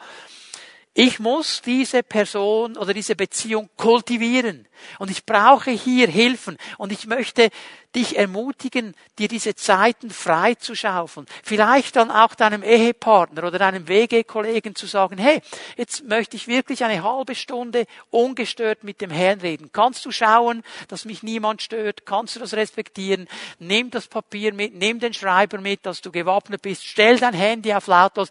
[0.93, 4.67] Ich muss diese Person oder diese Beziehung kultivieren.
[4.99, 6.57] Und ich brauche hier Hilfen.
[6.77, 7.49] Und ich möchte
[7.95, 11.27] dich ermutigen, dir diese Zeiten frei zu schaufeln.
[11.43, 15.41] Vielleicht dann auch deinem Ehepartner oder deinem WG-Kollegen zu sagen, hey,
[15.77, 19.69] jetzt möchte ich wirklich eine halbe Stunde ungestört mit dem Herrn reden.
[19.71, 22.05] Kannst du schauen, dass mich niemand stört?
[22.05, 23.29] Kannst du das respektieren?
[23.59, 26.85] Nimm das Papier mit, nimm den Schreiber mit, dass du gewappnet bist.
[26.85, 28.29] Stell dein Handy auf lautlos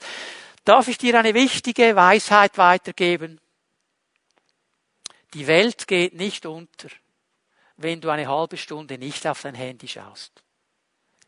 [0.64, 3.40] Darf ich dir eine wichtige Weisheit weitergeben?
[5.34, 6.88] Die Welt geht nicht unter,
[7.76, 10.42] wenn du eine halbe Stunde nicht auf dein Handy schaust.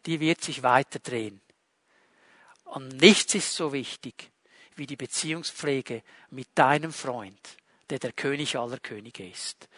[0.07, 1.41] Die wird sich weiter drehen.
[2.65, 4.31] Und nichts ist so wichtig
[4.75, 7.57] wie die Beziehungspflege mit deinem Freund,
[7.91, 9.69] der der König aller Könige ist.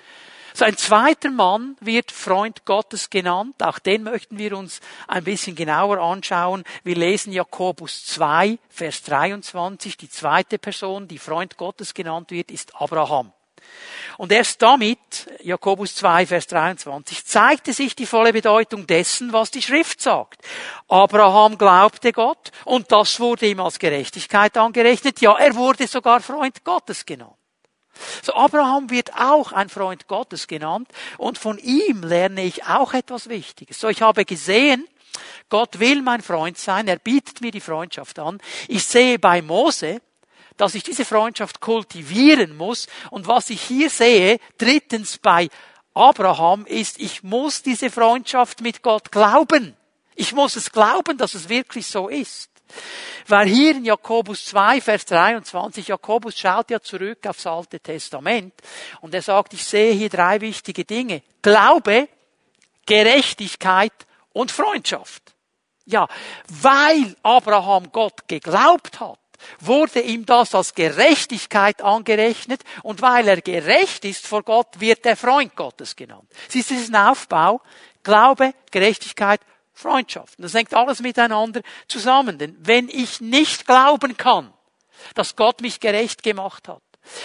[0.57, 3.61] So ein zweiter Mann wird Freund Gottes genannt.
[3.61, 6.62] Auch den möchten wir uns ein bisschen genauer anschauen.
[6.85, 9.97] Wir lesen Jakobus 2, Vers 23.
[9.97, 13.33] Die zweite Person, die Freund Gottes genannt wird, ist Abraham.
[14.17, 19.62] Und erst damit, Jakobus 2, Vers 23, zeigte sich die volle Bedeutung dessen, was die
[19.62, 20.40] Schrift sagt.
[20.87, 25.21] Abraham glaubte Gott und das wurde ihm als Gerechtigkeit angerechnet.
[25.21, 27.35] Ja, er wurde sogar Freund Gottes genannt.
[28.22, 33.28] So Abraham wird auch ein Freund Gottes genannt und von ihm lerne ich auch etwas
[33.28, 33.80] Wichtiges.
[33.80, 34.87] So ich habe gesehen,
[35.48, 38.40] Gott will mein Freund sein, er bietet mir die Freundschaft an.
[38.68, 40.00] Ich sehe bei Mose,
[40.57, 45.48] dass ich diese Freundschaft kultivieren muss und was ich hier sehe, drittens bei
[45.94, 49.76] Abraham ist, ich muss diese Freundschaft mit Gott glauben.
[50.16, 52.50] Ich muss es glauben, dass es wirklich so ist.
[53.26, 58.54] Weil hier in Jakobus 2, Vers 23, Jakobus schaut ja zurück aufs Alte Testament
[59.00, 61.22] und er sagt, ich sehe hier drei wichtige Dinge.
[61.40, 62.08] Glaube,
[62.87, 63.92] Gerechtigkeit
[64.32, 65.22] und Freundschaft.
[65.87, 66.08] Ja,
[66.48, 69.18] weil Abraham Gott geglaubt hat,
[69.60, 75.16] wurde ihm das als Gerechtigkeit angerechnet und weil er gerecht ist vor Gott, wird er
[75.16, 76.28] Freund Gottes genannt.
[76.48, 77.60] Siehst du diesen Aufbau?
[78.02, 79.40] Glaube, Gerechtigkeit,
[79.74, 80.34] Freundschaft.
[80.38, 82.38] Das hängt alles miteinander zusammen.
[82.38, 84.52] Denn wenn ich nicht glauben kann,
[85.14, 86.82] dass Gott mich gerecht gemacht hat,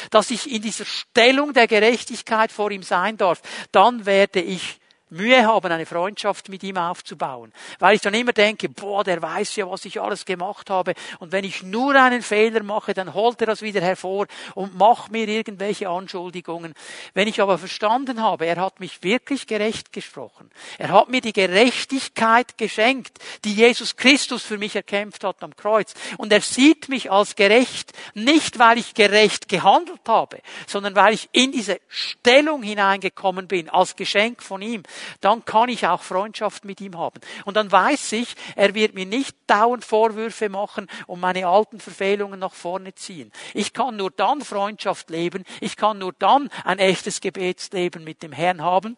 [0.10, 4.80] dass ich in dieser Stellung der Gerechtigkeit vor ihm sein darf, dann werde ich
[5.10, 7.52] Mühe haben, eine Freundschaft mit ihm aufzubauen.
[7.80, 10.94] Weil ich dann immer denke, boah, der weiß ja, was ich alles gemacht habe.
[11.20, 15.12] Und wenn ich nur einen Fehler mache, dann holt er das wieder hervor und macht
[15.12, 16.74] mir irgendwelche Anschuldigungen.
[17.14, 20.52] Wenn ich aber verstanden habe, er hat mich wirklich gerecht gesprochen.
[20.78, 25.94] Er hat mir die Gerechtigkeit geschenkt, die Jesus Christus für mich erkämpft hat am Kreuz.
[26.18, 31.30] Und er sieht mich als gerecht, nicht weil ich gerecht gehandelt habe, sondern weil ich
[31.32, 34.84] in diese Stellung hineingekommen bin, als Geschenk von ihm
[35.22, 37.20] dann kann ich auch Freundschaft mit ihm haben.
[37.46, 42.40] Und dann weiß ich, er wird mir nicht dauernd Vorwürfe machen und meine alten Verfehlungen
[42.40, 43.32] nach vorne ziehen.
[43.54, 48.32] Ich kann nur dann Freundschaft leben, ich kann nur dann ein echtes Gebetsleben mit dem
[48.32, 48.98] Herrn haben,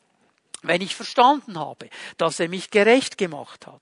[0.63, 3.81] wenn ich verstanden habe, dass er mich gerecht gemacht hat.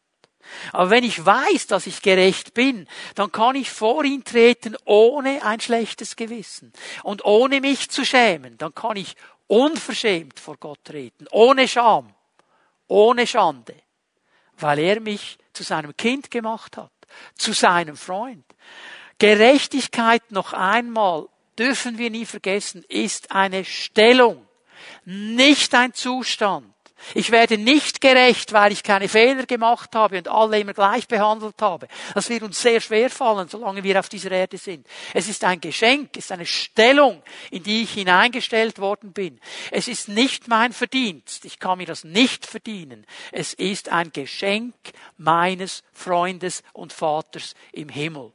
[0.72, 5.44] Aber wenn ich weiß, dass ich gerecht bin, dann kann ich vor ihn treten ohne
[5.44, 8.58] ein schlechtes Gewissen und ohne mich zu schämen.
[8.58, 9.16] Dann kann ich
[9.50, 12.14] unverschämt vor Gott treten, ohne Scham,
[12.88, 13.76] ohne Schande,
[14.58, 16.92] weil er mich zu seinem Kind gemacht hat,
[17.36, 18.46] zu seinem Freund.
[19.18, 24.48] Gerechtigkeit noch einmal dürfen wir nie vergessen, ist eine Stellung,
[25.04, 26.74] nicht ein Zustand.
[27.14, 31.62] Ich werde nicht gerecht, weil ich keine Fehler gemacht habe und alle immer gleich behandelt
[31.62, 31.88] habe.
[32.14, 34.88] Das wird uns sehr schwer fallen, solange wir auf dieser Erde sind.
[35.14, 39.40] Es ist ein Geschenk, es ist eine Stellung, in die ich hineingestellt worden bin.
[39.72, 41.46] Es ist nicht mein Verdienst.
[41.46, 43.06] Ich kann mir das nicht verdienen.
[43.32, 44.76] Es ist ein Geschenk
[45.18, 48.32] meines Freundes und Vaters im Himmel.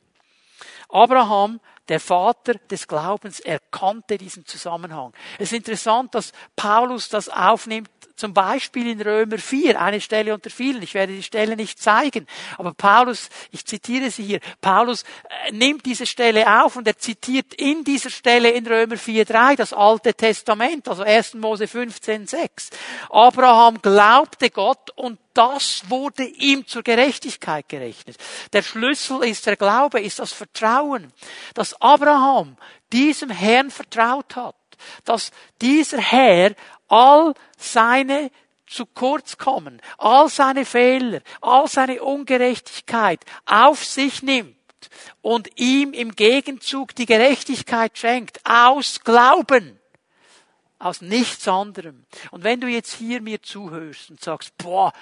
[0.88, 5.12] Abraham der Vater des Glaubens erkannte diesen Zusammenhang.
[5.38, 10.50] Es ist interessant, dass Paulus das aufnimmt zum Beispiel in Römer 4, eine Stelle unter
[10.50, 10.83] vielen.
[10.83, 12.27] Ich werde die Stelle nicht zeigen.
[12.59, 17.55] Aber Paulus, ich zitiere sie hier, Paulus äh, nimmt diese Stelle auf und er zitiert
[17.55, 21.35] in dieser Stelle in Römer 4, 3 das Alte Testament, also 1.
[21.35, 22.70] Mose 15, 6.
[23.11, 28.16] Abraham glaubte Gott und das wurde ihm zur Gerechtigkeit gerechnet.
[28.53, 31.12] Der Schlüssel ist der Glaube, ist das Vertrauen,
[31.55, 32.57] dass Abraham
[32.92, 34.55] diesem Herrn vertraut hat,
[35.04, 36.54] dass dieser Herr
[36.88, 38.30] all seine
[38.66, 44.56] zu kurz kommen, all seine Fehler, all seine Ungerechtigkeit auf sich nimmt
[45.22, 49.78] und ihm im Gegenzug die Gerechtigkeit schenkt, aus Glauben,
[50.78, 52.04] aus nichts anderem.
[52.30, 54.92] Und wenn du jetzt hier mir zuhörst und sagst, boah,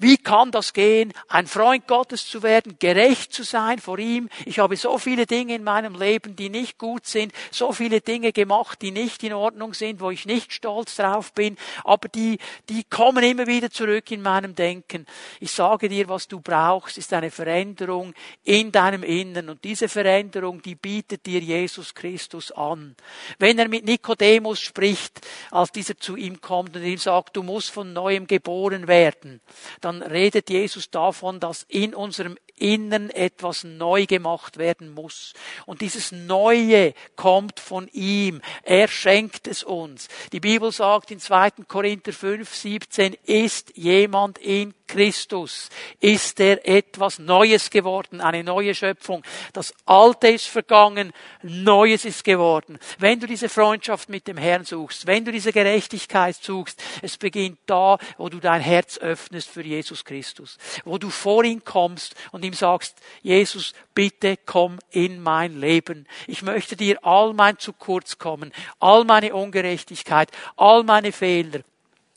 [0.00, 4.28] wie kann das gehen, ein Freund Gottes zu werden, gerecht zu sein vor ihm?
[4.46, 8.32] Ich habe so viele Dinge in meinem Leben, die nicht gut sind, so viele Dinge
[8.32, 12.84] gemacht, die nicht in Ordnung sind, wo ich nicht stolz drauf bin, aber die, die
[12.84, 15.04] kommen immer wieder zurück in meinem Denken.
[15.40, 20.62] Ich sage dir, was du brauchst, ist eine Veränderung in deinem Innern und diese Veränderung,
[20.62, 22.94] die bietet dir Jesus Christus an.
[23.38, 27.70] Wenn er mit Nikodemus spricht, als dieser zu ihm kommt und ihm sagt, du musst
[27.70, 29.40] von neuem geboren werden,
[29.88, 35.32] dann redet Jesus davon, dass in unserem Innern etwas neu gemacht werden muss.
[35.64, 38.42] Und dieses Neue kommt von ihm.
[38.64, 40.08] Er schenkt es uns.
[40.32, 41.50] Die Bibel sagt in 2.
[41.66, 45.68] Korinther 5, 17, ist jemand in Christus,
[46.00, 49.22] ist er etwas Neues geworden, eine neue Schöpfung.
[49.52, 52.78] Das Alte ist vergangen, Neues ist geworden.
[52.98, 57.58] Wenn du diese Freundschaft mit dem Herrn suchst, wenn du diese Gerechtigkeit suchst, es beginnt
[57.66, 62.44] da, wo du dein Herz öffnest für Jesus Christus, wo du vor ihn kommst und
[62.44, 66.06] ihm sagst, Jesus, bitte komm in mein Leben.
[66.26, 71.60] Ich möchte dir all mein zu kurz kommen, all meine Ungerechtigkeit, all meine Fehler,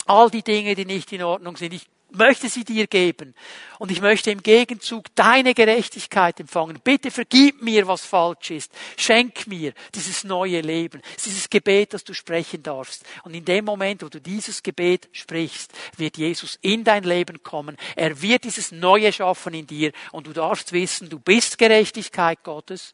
[0.06, 1.74] all die Dinge, die nicht in Ordnung sind.
[1.74, 3.34] Ich möchte sie dir geben.
[3.80, 6.80] Und ich möchte im Gegenzug deine Gerechtigkeit empfangen.
[6.84, 8.72] Bitte vergib mir, was falsch ist.
[8.98, 13.04] Schenk mir dieses neue Leben, dieses Gebet, das du sprechen darfst.
[13.24, 17.78] Und in dem Moment, wo du dieses Gebet sprichst, wird Jesus in dein Leben kommen.
[17.96, 19.92] Er wird dieses Neue schaffen in dir.
[20.12, 22.94] Und du darfst wissen, du bist Gerechtigkeit Gottes.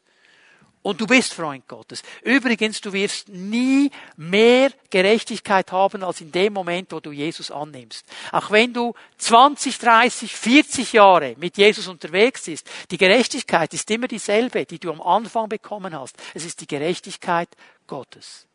[0.82, 2.02] Und du bist Freund Gottes.
[2.22, 8.06] Übrigens, du wirst nie mehr Gerechtigkeit haben als in dem Moment, wo du Jesus annimmst.
[8.32, 14.08] Auch wenn du 20, 30, 40 Jahre mit Jesus unterwegs bist, die Gerechtigkeit ist immer
[14.08, 16.16] dieselbe, die du am Anfang bekommen hast.
[16.34, 17.48] Es ist die Gerechtigkeit
[17.86, 18.47] Gottes.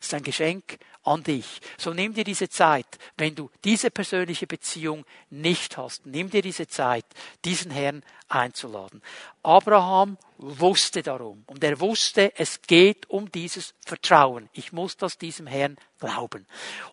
[0.00, 1.60] Ist ein Geschenk an dich.
[1.76, 6.06] So nimm dir diese Zeit, wenn du diese persönliche Beziehung nicht hast.
[6.06, 7.04] Nimm dir diese Zeit,
[7.44, 9.02] diesen Herrn einzuladen.
[9.42, 14.48] Abraham wusste darum und er wusste, es geht um dieses Vertrauen.
[14.52, 16.46] Ich muss das diesem Herrn glauben.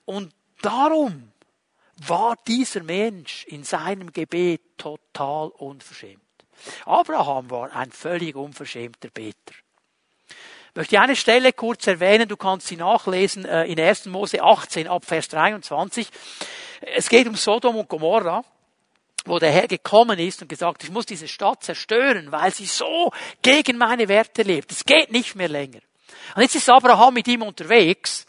[0.06, 1.32] Und darum
[2.08, 6.22] war dieser Mensch in seinem Gebet total unverschämt.
[6.86, 9.54] Abraham war ein völlig unverschämter Beter.
[10.76, 14.08] Ich möchte eine Stelle kurz erwähnen, du kannst sie nachlesen äh, in 1.
[14.08, 16.06] Mose 18 ab Vers 23.
[16.82, 18.44] Es geht um Sodom und Gomorra
[19.24, 23.12] wo der Herr gekommen ist und gesagt, ich muss diese Stadt zerstören, weil sie so
[23.42, 24.72] gegen meine Werte lebt.
[24.72, 25.80] Es geht nicht mehr länger.
[26.36, 28.28] Und jetzt ist Abraham mit ihm unterwegs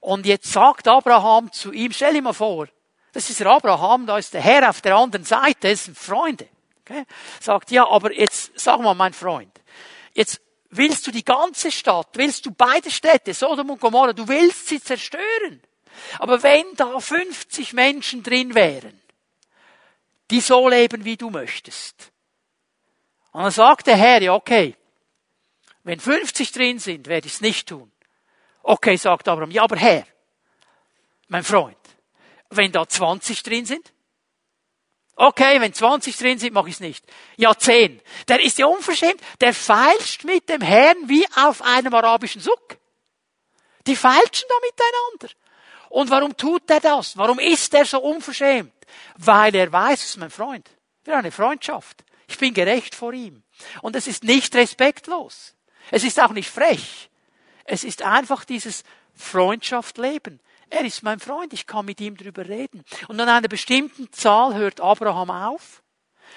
[0.00, 2.68] und jetzt sagt Abraham zu ihm, stell dir mal vor,
[3.12, 6.46] das ist der Abraham, da ist der Herr auf der anderen Seite, das sind Freunde.
[6.82, 7.04] Okay?
[7.40, 9.52] Sagt, ja, aber jetzt sag mal, mein Freund,
[10.14, 10.40] jetzt
[10.76, 14.80] willst du die ganze Stadt, willst du beide Städte, Sodom und Gomorra, du willst sie
[14.80, 15.62] zerstören.
[16.18, 19.00] Aber wenn da 50 Menschen drin wären,
[20.30, 22.10] die so leben, wie du möchtest.
[23.32, 24.76] Und dann sagt der Herr, ja okay,
[25.84, 27.92] wenn 50 drin sind, werde ich es nicht tun.
[28.62, 30.06] Okay, sagt Abraham, ja aber Herr,
[31.28, 31.76] mein Freund,
[32.50, 33.93] wenn da 20 drin sind,
[35.16, 37.04] Okay, wenn 20 drin sind, mache ich es nicht.
[37.36, 38.00] Ja, 10.
[38.26, 39.20] Der ist ja unverschämt.
[39.40, 42.78] Der feilscht mit dem Herrn wie auf einem arabischen Suck.
[43.86, 45.34] Die feilschen da miteinander.
[45.90, 47.16] Und warum tut er das?
[47.16, 48.72] Warum ist er so unverschämt?
[49.16, 50.68] Weil er weiß, es ist mein Freund.
[51.04, 52.04] Wir haben eine Freundschaft.
[52.26, 53.44] Ich bin gerecht vor ihm.
[53.82, 55.54] Und es ist nicht respektlos.
[55.90, 57.10] Es ist auch nicht frech.
[57.64, 58.82] Es ist einfach dieses
[59.14, 60.40] Freundschaft leben.
[60.70, 62.82] Er ist mein Freund, ich kann mit ihm drüber reden.
[63.08, 65.82] Und an einer bestimmten Zahl hört Abraham auf.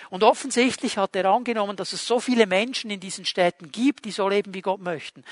[0.09, 4.11] Und offensichtlich hat er angenommen, dass es so viele Menschen in diesen Städten gibt, die
[4.11, 5.23] so leben, wie Gott möchten.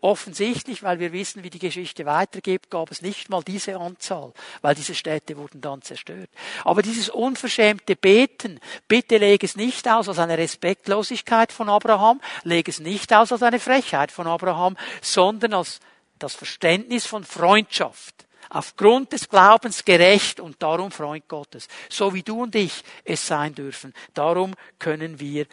[0.00, 4.74] Offensichtlich, weil wir wissen, wie die Geschichte weitergeht, gab es nicht mal diese Anzahl, weil
[4.74, 6.30] diese Städte wurden dann zerstört.
[6.64, 12.68] Aber dieses unverschämte Beten, bitte leg es nicht aus als eine Respektlosigkeit von Abraham, leg
[12.68, 15.80] es nicht aus als eine Frechheit von Abraham, sondern als
[16.18, 21.68] das Verständnis von Freundschaft aufgrund des Glaubens gerecht und darum Freund Gottes.
[21.90, 23.92] So wie du und ich es sein dürfen.
[24.14, 25.46] Darum können wir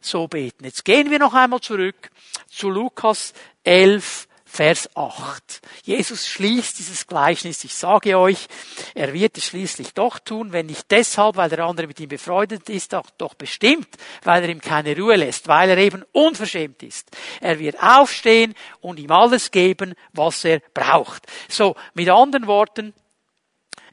[0.00, 0.64] so beten.
[0.64, 2.10] Jetzt gehen wir noch einmal zurück
[2.48, 3.34] zu Lukas
[3.64, 5.60] 11, Vers 8.
[5.84, 7.62] Jesus schließt dieses Gleichnis.
[7.62, 8.48] Ich sage euch,
[8.96, 12.68] er wird es schließlich doch tun, wenn nicht deshalb, weil der andere mit ihm befreundet
[12.68, 13.86] ist, doch, doch bestimmt,
[14.24, 17.10] weil er ihm keine Ruhe lässt, weil er eben unverschämt ist.
[17.40, 21.28] Er wird aufstehen und ihm alles geben, was er braucht.
[21.48, 22.92] So, mit anderen Worten,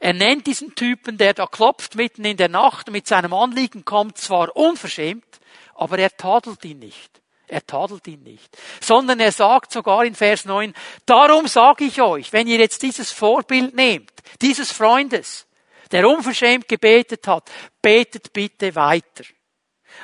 [0.00, 3.84] er nennt diesen Typen, der da klopft mitten in der Nacht und mit seinem Anliegen
[3.84, 5.38] kommt, zwar unverschämt,
[5.76, 7.17] aber er tadelt ihn nicht.
[7.48, 8.56] Er tadelt ihn nicht.
[8.80, 10.74] Sondern er sagt sogar in Vers 9,
[11.06, 15.46] darum sage ich euch, wenn ihr jetzt dieses Vorbild nehmt, dieses Freundes,
[15.90, 17.50] der unverschämt gebetet hat,
[17.82, 19.24] betet bitte weiter.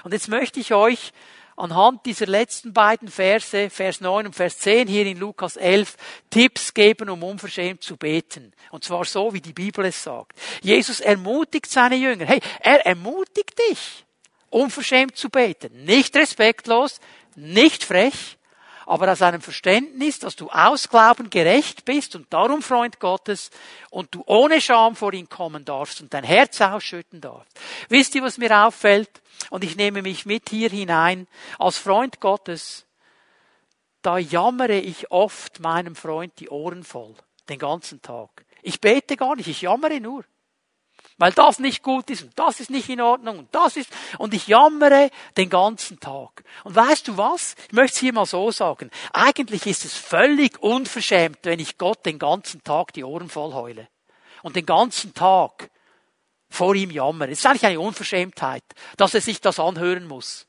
[0.03, 1.13] Und jetzt möchte ich euch
[1.57, 5.97] anhand dieser letzten beiden Verse, Vers 9 und Vers 10 hier in Lukas 11,
[6.31, 8.53] Tipps geben, um unverschämt zu beten.
[8.71, 10.39] Und zwar so, wie die Bibel es sagt.
[10.63, 12.27] Jesus ermutigt seine Jünger.
[12.27, 14.05] Hey, er ermutigt dich,
[14.51, 15.85] unverschämt zu beten.
[15.85, 17.01] Nicht respektlos,
[17.37, 18.39] nicht frech,
[18.87, 23.51] aber aus einem Verständnis, dass du aus Glauben gerecht bist und darum Freund Gottes
[23.91, 27.59] und du ohne Scham vor ihn kommen darfst und dein Herz ausschütten darfst.
[27.89, 29.23] Wisst ihr, was mir auffällt?
[29.51, 31.27] Und ich nehme mich mit hier hinein.
[31.59, 32.87] Als Freund Gottes,
[34.03, 37.15] da jammere ich oft meinem Freund die Ohren voll.
[37.49, 38.45] Den ganzen Tag.
[38.63, 40.25] Ich bete gar nicht, ich jammere nur
[41.19, 44.35] weil das nicht gut ist und das ist nicht in Ordnung und das ist, und
[44.35, 46.45] ich jammere den ganzen Tag.
[46.65, 47.55] Und weißt du was?
[47.69, 48.91] Ich möchte es hier mal so sagen.
[49.13, 53.89] Eigentlich ist es völlig unverschämt, wenn ich Gott den ganzen Tag die Ohren voll heule.
[54.43, 55.71] Und den ganzen Tag
[56.51, 57.31] vor ihm jammere.
[57.31, 58.65] Es ist eigentlich eine Unverschämtheit,
[58.97, 60.47] dass er sich das anhören muss.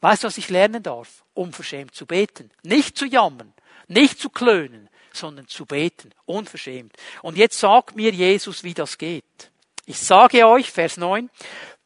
[0.00, 1.24] Weißt du, was ich lernen darf?
[1.34, 2.50] Unverschämt zu beten.
[2.62, 3.52] Nicht zu jammern.
[3.88, 6.96] Nicht zu klönen sondern zu beten, unverschämt.
[7.22, 9.24] Und jetzt sagt mir Jesus, wie das geht.
[9.86, 11.30] Ich sage euch, Vers 9,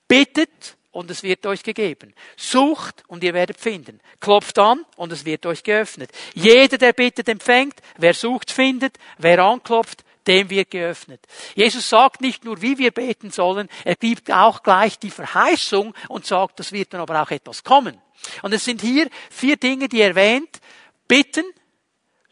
[0.08, 2.14] bittet und es wird euch gegeben.
[2.36, 4.00] Sucht und ihr werdet finden.
[4.20, 6.10] Klopft an und es wird euch geöffnet.
[6.34, 7.74] Jeder, der bittet, empfängt.
[7.98, 8.98] Wer sucht, findet.
[9.18, 11.20] Wer anklopft, dem wird geöffnet.
[11.54, 16.26] Jesus sagt nicht nur, wie wir beten sollen, er gibt auch gleich die Verheißung und
[16.26, 18.00] sagt, das wird dann aber auch etwas kommen.
[18.42, 20.60] Und es sind hier vier Dinge, die erwähnt.
[21.08, 21.44] Bitten,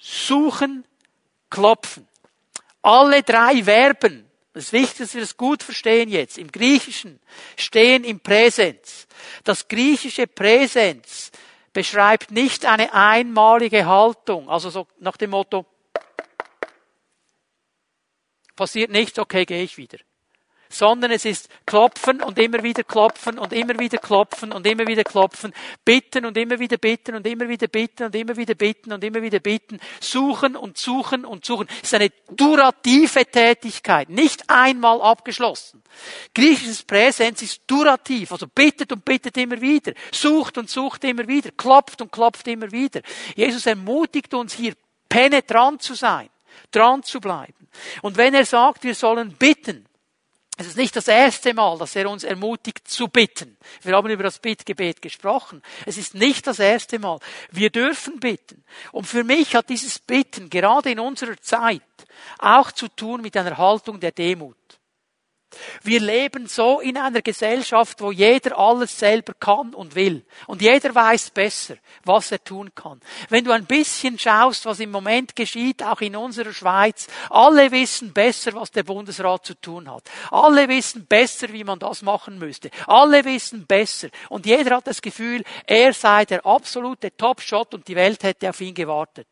[0.02, 0.84] suchen,
[1.48, 2.08] klopfen.
[2.82, 7.20] Alle drei Verben, das ist wichtig, dass wir das gut verstehen jetzt, im Griechischen
[7.56, 9.06] stehen im Präsens.
[9.44, 11.30] Das griechische Präsens
[11.72, 15.64] beschreibt nicht eine einmalige Haltung, also so nach dem Motto,
[18.56, 19.98] passiert nichts, okay, gehe ich wieder
[20.72, 25.04] sondern es ist klopfen und immer wieder klopfen und immer wieder klopfen und immer wieder
[25.04, 25.52] klopfen,
[25.84, 29.20] bitten und immer wieder bitten und immer wieder bitten und immer wieder bitten und immer
[29.20, 31.68] wieder bitten, suchen und suchen und suchen.
[31.82, 35.82] Es ist eine durative Tätigkeit, nicht einmal abgeschlossen.
[36.34, 41.50] Griechisches Präsens ist durativ, also bittet und bittet immer wieder, sucht und sucht immer wieder,
[41.50, 43.02] klopft und klopft immer wieder.
[43.36, 44.72] Jesus ermutigt uns hier
[45.08, 46.30] penetrant zu sein,
[46.70, 47.68] dran zu bleiben.
[48.00, 49.86] Und wenn er sagt, wir sollen bitten,
[50.62, 53.56] es ist nicht das erste Mal, dass er uns ermutigt zu bitten.
[53.82, 55.62] Wir haben über das Bittgebet gesprochen.
[55.86, 57.18] Es ist nicht das erste Mal.
[57.50, 58.64] Wir dürfen bitten.
[58.92, 61.82] Und für mich hat dieses Bitten gerade in unserer Zeit
[62.38, 64.56] auch zu tun mit einer Haltung der Demut.
[65.82, 70.24] Wir leben so in einer Gesellschaft, wo jeder alles selber kann und will.
[70.46, 73.00] Und jeder weiß besser, was er tun kann.
[73.28, 78.12] Wenn du ein bisschen schaust, was im Moment geschieht, auch in unserer Schweiz, alle wissen
[78.12, 80.04] besser, was der Bundesrat zu tun hat.
[80.30, 82.70] Alle wissen besser, wie man das machen müsste.
[82.86, 84.08] Alle wissen besser.
[84.28, 88.60] Und jeder hat das Gefühl, er sei der absolute Top-Shot und die Welt hätte auf
[88.60, 89.28] ihn gewartet.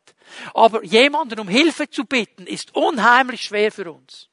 [0.53, 4.29] Aber jemanden um Hilfe zu bitten, ist unheimlich schwer für uns.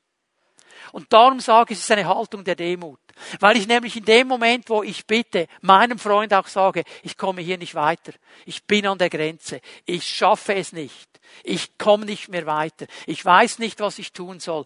[0.93, 3.01] Und darum sage ich, es ist eine Haltung der Demut.
[3.41, 7.43] Weil ich nämlich in dem Moment, wo ich bitte, meinem Freund auch sage, ich komme
[7.43, 8.13] hier nicht weiter.
[8.47, 9.61] Ich bin an der Grenze.
[9.87, 11.09] Ich schaffe es nicht.
[11.43, 12.87] Ich komme nicht mehr weiter.
[13.07, 14.65] Ich weiß nicht, was ich tun soll.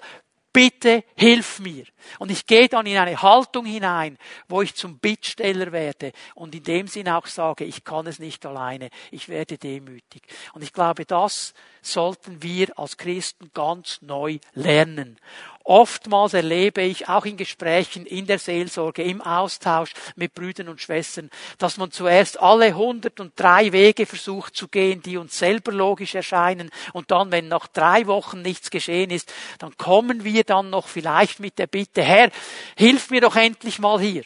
[0.53, 1.87] Bitte hilf mir.
[2.19, 4.19] Und ich gehe dann in eine Haltung hinein,
[4.49, 8.45] wo ich zum Bittsteller werde und in dem Sinn auch sage, ich kann es nicht
[8.45, 10.23] alleine, ich werde demütig.
[10.53, 15.19] Und ich glaube, das sollten wir als Christen ganz neu lernen.
[15.65, 21.31] Oftmals erlebe ich auch in Gesprächen, in der Seelsorge, im Austausch mit Brüdern und Schwestern,
[21.59, 26.71] dass man zuerst alle 103 Wege versucht zu gehen, die uns selber logisch erscheinen.
[26.93, 31.39] Und dann, wenn nach drei Wochen nichts geschehen ist, dann kommen wir dann noch vielleicht
[31.39, 32.31] mit der Bitte, Herr,
[32.77, 34.25] hilf mir doch endlich mal hier.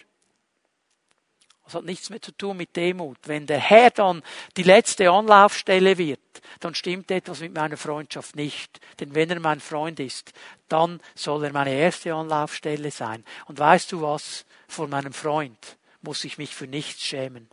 [1.67, 3.19] Das hat nichts mehr zu tun mit Demut.
[3.25, 4.23] Wenn der Herr dann
[4.57, 6.21] die letzte Anlaufstelle wird,
[6.61, 8.81] dann stimmt etwas mit meiner Freundschaft nicht.
[9.01, 10.33] Denn wenn er mein Freund ist,
[10.69, 13.25] dann soll er meine erste Anlaufstelle sein.
[13.47, 14.47] Und weißt du was?
[14.69, 17.49] Vor meinem Freund muss ich mich für nichts schämen.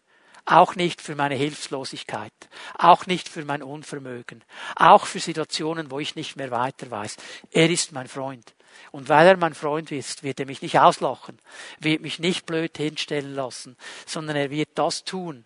[0.46, 2.34] Auch nicht für meine Hilflosigkeit.
[2.78, 4.44] Auch nicht für mein Unvermögen.
[4.76, 7.18] Auch für Situationen, wo ich nicht mehr weiter weiß.
[7.52, 8.54] Er ist mein Freund.
[8.92, 11.40] Und weil er mein Freund ist, wird er mich nicht auslachen,
[11.80, 15.46] wird mich nicht blöd hinstellen lassen, sondern er wird das tun,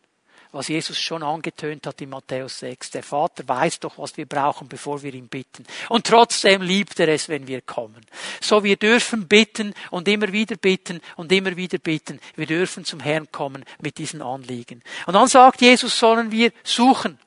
[0.51, 2.91] was Jesus schon angetönt hat in Matthäus 6.
[2.91, 5.65] Der Vater weiß doch, was wir brauchen, bevor wir ihn bitten.
[5.89, 8.05] Und trotzdem liebt er es, wenn wir kommen.
[8.41, 12.19] So, wir dürfen bitten und immer wieder bitten und immer wieder bitten.
[12.35, 14.81] Wir dürfen zum Herrn kommen mit diesen Anliegen.
[15.05, 17.19] Und dann sagt Jesus, sollen wir suchen.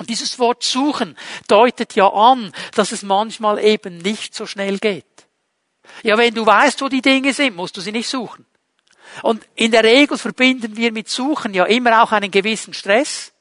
[0.00, 1.14] Und dieses Wort suchen
[1.46, 5.04] deutet ja an, dass es manchmal eben nicht so schnell geht.
[6.02, 8.46] Ja, wenn du weißt, wo die Dinge sind, musst du sie nicht suchen.
[9.22, 13.32] Und in der Regel verbinden wir mit Suchen ja immer auch einen gewissen Stress.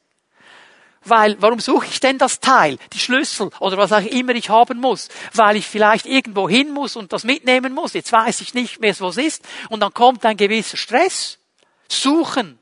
[1.06, 4.82] Weil, warum suche ich denn das Teil, die Schlüssel oder was auch immer ich haben
[4.82, 5.08] muss?
[5.34, 7.94] Weil ich vielleicht irgendwo hin muss und das mitnehmen muss.
[7.94, 9.48] Jetzt weiß ich nicht mehr, wo es ist.
[9.70, 11.40] Und dann kommt ein gewisser Stress.
[11.88, 12.60] Suchen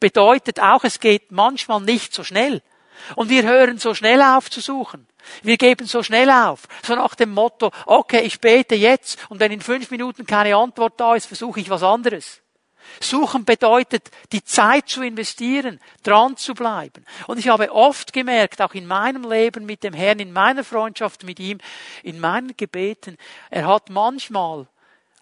[0.00, 2.60] bedeutet auch, es geht manchmal nicht so schnell.
[3.16, 5.06] Und wir hören so schnell auf zu suchen.
[5.42, 6.62] Wir geben so schnell auf.
[6.82, 10.98] So nach dem Motto, okay, ich bete jetzt und wenn in fünf Minuten keine Antwort
[10.98, 12.42] da ist, versuche ich was anderes.
[13.00, 17.04] Suchen bedeutet, die Zeit zu investieren, dran zu bleiben.
[17.26, 21.24] Und ich habe oft gemerkt, auch in meinem Leben mit dem Herrn, in meiner Freundschaft
[21.24, 21.58] mit ihm,
[22.02, 23.16] in meinen Gebeten,
[23.50, 24.66] er hat manchmal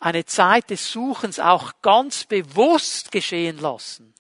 [0.01, 4.15] eine Zeit des Suchens auch ganz bewusst geschehen lassen.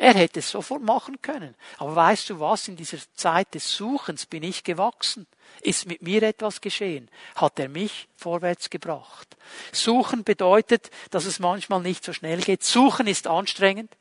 [0.00, 1.54] Er hätte es sofort machen können.
[1.76, 2.68] Aber weißt du was?
[2.68, 5.26] In dieser Zeit des Suchens bin ich gewachsen.
[5.60, 7.10] Ist mit mir etwas geschehen?
[7.34, 9.36] Hat er mich vorwärts gebracht?
[9.72, 12.64] Suchen bedeutet, dass es manchmal nicht so schnell geht.
[12.64, 13.94] Suchen ist anstrengend.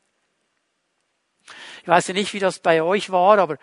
[1.81, 3.57] Ich weiß ja nicht, wie das bei euch war, aber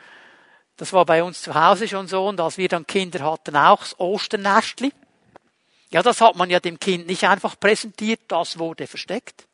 [0.77, 3.81] das war bei uns zu Hause schon so und als wir dann Kinder hatten, auch
[3.81, 4.93] das Osternestli.
[5.91, 9.49] Ja, das hat man ja dem Kind nicht einfach präsentiert, das wurde versteckt.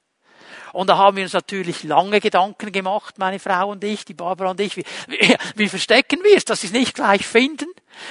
[0.73, 4.51] Und da haben wir uns natürlich lange Gedanken gemacht, meine Frau und ich, die Barbara
[4.51, 7.69] und ich, wie, wie, wie verstecken wir es, dass sie es nicht gleich finden?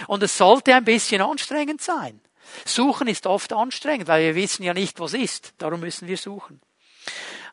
[0.07, 2.21] Und es sollte ein bisschen anstrengend sein.
[2.65, 5.53] Suchen ist oft anstrengend, weil wir wissen ja nicht, was ist.
[5.57, 6.61] Darum müssen wir suchen.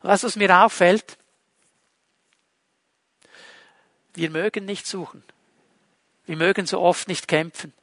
[0.01, 1.17] Was, was mir auffällt,
[4.13, 5.23] wir mögen nicht suchen.
[6.25, 7.73] Wir mögen so oft nicht kämpfen.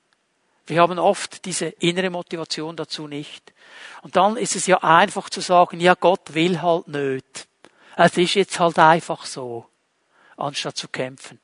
[0.67, 3.53] Wir haben oft diese innere Motivation dazu nicht.
[4.03, 7.49] Und dann ist es ja einfach zu sagen, ja, Gott will halt nicht.
[7.97, 9.67] Es ist jetzt halt einfach so,
[10.37, 11.41] anstatt zu kämpfen.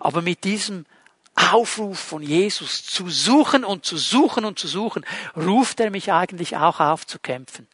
[0.00, 0.86] Aber mit diesem
[1.34, 5.06] Aufruf von Jesus zu suchen und zu suchen und zu suchen,
[5.36, 7.68] ruft er mich eigentlich auch auf zu kämpfen.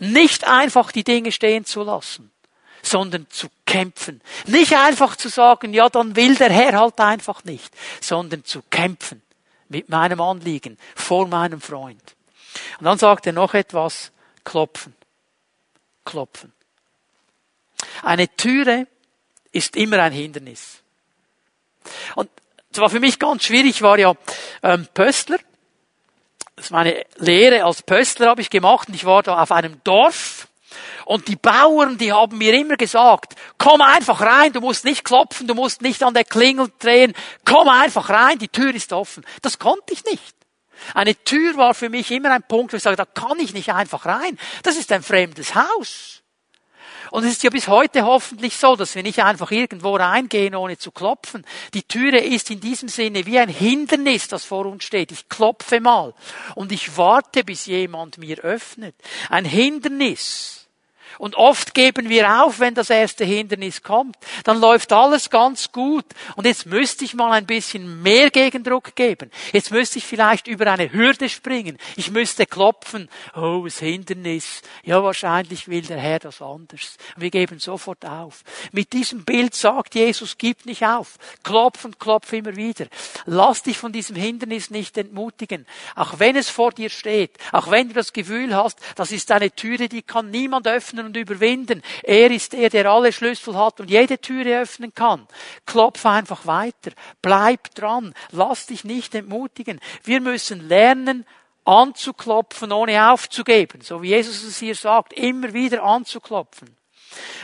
[0.00, 2.30] Nicht einfach die Dinge stehen zu lassen,
[2.82, 4.20] sondern zu kämpfen.
[4.46, 9.22] Nicht einfach zu sagen, ja, dann will der Herr halt einfach nicht, sondern zu kämpfen
[9.68, 12.16] mit meinem Anliegen vor meinem Freund.
[12.78, 14.12] Und dann sagt er noch etwas,
[14.44, 14.94] klopfen.
[16.04, 16.52] Klopfen.
[18.02, 18.86] Eine Türe
[19.52, 20.82] ist immer ein Hindernis.
[22.14, 22.30] Und
[22.72, 24.14] es war für mich ganz schwierig, ich war ja
[24.62, 25.38] ähm, Pöstler.
[26.54, 29.80] Das ist meine Lehre als Pöstler habe ich gemacht und ich war da auf einem
[29.84, 30.48] Dorf
[31.04, 35.46] und die Bauern, die haben mir immer gesagt, komm einfach rein, du musst nicht klopfen,
[35.46, 37.14] du musst nicht an der Klingel drehen,
[37.44, 39.24] komm einfach rein, die Tür ist offen.
[39.42, 40.34] Das konnte ich nicht.
[40.94, 43.72] Eine Tür war für mich immer ein Punkt, wo ich sage, da kann ich nicht
[43.72, 44.38] einfach rein.
[44.62, 46.15] Das ist ein fremdes Haus.
[47.10, 50.78] Und es ist ja bis heute hoffentlich so, dass wir nicht einfach irgendwo reingehen, ohne
[50.78, 51.44] zu klopfen.
[51.74, 55.12] Die Türe ist in diesem Sinne wie ein Hindernis, das vor uns steht.
[55.12, 56.14] Ich klopfe mal
[56.54, 58.94] und ich warte, bis jemand mir öffnet.
[59.30, 60.65] Ein Hindernis
[61.18, 64.16] und oft geben wir auf, wenn das erste Hindernis kommt.
[64.44, 66.04] Dann läuft alles ganz gut.
[66.36, 69.30] Und jetzt müsste ich mal ein bisschen mehr Gegendruck geben.
[69.52, 71.78] Jetzt müsste ich vielleicht über eine Hürde springen.
[71.96, 73.08] Ich müsste klopfen.
[73.34, 74.62] Oh, das Hindernis.
[74.82, 76.96] Ja, wahrscheinlich will der Herr das anders.
[77.16, 78.42] wir geben sofort auf.
[78.72, 81.18] Mit diesem Bild sagt Jesus, gib nicht auf.
[81.42, 82.86] Klopf und klopf immer wieder.
[83.24, 85.66] Lass dich von diesem Hindernis nicht entmutigen.
[85.94, 87.36] Auch wenn es vor dir steht.
[87.52, 91.16] Auch wenn du das Gefühl hast, das ist eine Türe, die kann niemand öffnen und
[91.16, 91.82] überwinden.
[92.02, 95.26] Er ist der, der alle Schlüssel hat und jede Türe öffnen kann.
[95.64, 96.92] Klopf einfach weiter.
[97.22, 98.14] Bleib dran.
[98.32, 99.80] Lass dich nicht entmutigen.
[100.04, 101.24] Wir müssen lernen,
[101.64, 103.80] anzuklopfen, ohne aufzugeben.
[103.80, 106.76] So wie Jesus es hier sagt, immer wieder anzuklopfen.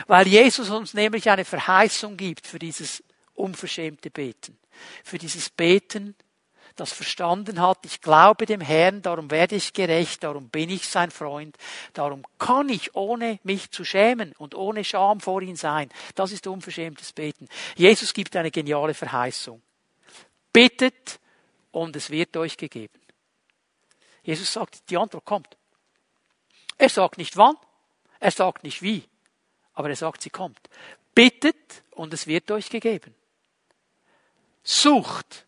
[0.07, 3.03] Weil Jesus uns nämlich eine Verheißung gibt für dieses
[3.33, 4.57] unverschämte Beten.
[5.03, 6.15] Für dieses Beten,
[6.75, 11.11] das verstanden hat, ich glaube dem Herrn, darum werde ich gerecht, darum bin ich sein
[11.11, 11.57] Freund,
[11.93, 15.89] darum kann ich ohne mich zu schämen und ohne Scham vor ihm sein.
[16.15, 17.47] Das ist unverschämtes Beten.
[17.75, 19.61] Jesus gibt eine geniale Verheißung.
[20.51, 21.19] Bittet
[21.71, 22.99] und es wird euch gegeben.
[24.23, 25.57] Jesus sagt, die Antwort kommt.
[26.77, 27.55] Er sagt nicht wann,
[28.19, 29.03] er sagt nicht wie,
[29.73, 30.69] aber er sagt, sie kommt.
[31.13, 33.13] Bittet und es wird euch gegeben.
[34.63, 35.45] Sucht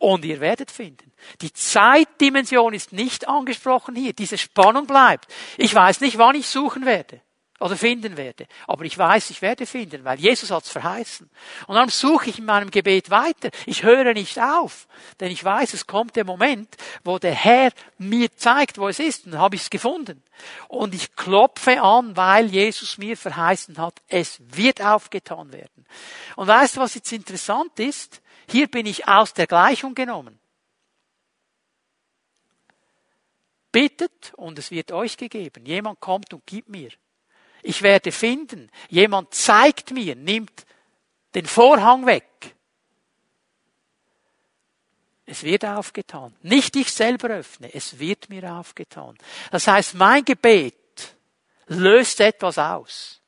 [0.00, 1.12] und ihr werdet finden.
[1.42, 4.14] Die Zeitdimension ist nicht angesprochen hier.
[4.14, 5.26] Diese Spannung bleibt.
[5.58, 7.20] Ich weiß nicht, wann ich suchen werde
[7.60, 8.46] oder finden werde.
[8.66, 11.28] Aber ich weiß, ich werde finden, weil Jesus hat's verheißen.
[11.66, 13.50] Und dann suche ich in meinem Gebet weiter.
[13.66, 14.88] Ich höre nicht auf,
[15.20, 16.74] denn ich weiß, es kommt der Moment,
[17.04, 19.26] wo der Herr mir zeigt, wo es ist.
[19.26, 20.22] Und dann habe ich es gefunden.
[20.68, 25.84] Und ich klopfe an, weil Jesus mir verheißen hat, es wird aufgetan werden.
[26.36, 28.22] Und weißt du, was jetzt interessant ist?
[28.50, 30.40] Hier bin ich aus der Gleichung genommen.
[33.72, 35.64] Bittet und es wird euch gegeben.
[35.64, 36.90] Jemand kommt und gibt mir.
[37.62, 38.70] Ich werde finden.
[38.88, 40.66] Jemand zeigt mir, nimmt
[41.34, 42.56] den Vorhang weg.
[45.26, 46.34] Es wird aufgetan.
[46.42, 49.16] Nicht ich selber öffne, es wird mir aufgetan.
[49.52, 50.74] Das heißt, mein Gebet
[51.68, 53.20] löst etwas aus.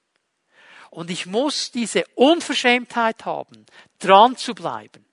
[0.91, 3.65] Und ich muss diese Unverschämtheit haben,
[4.01, 5.07] dran zu bleiben,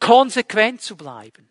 [0.00, 1.48] konsequent zu bleiben,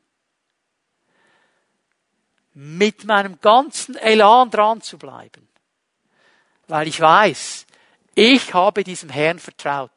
[2.53, 5.47] mit meinem ganzen Elan dran zu bleiben,
[6.67, 7.65] weil ich weiß,
[8.15, 9.91] ich habe diesem Herrn vertraut.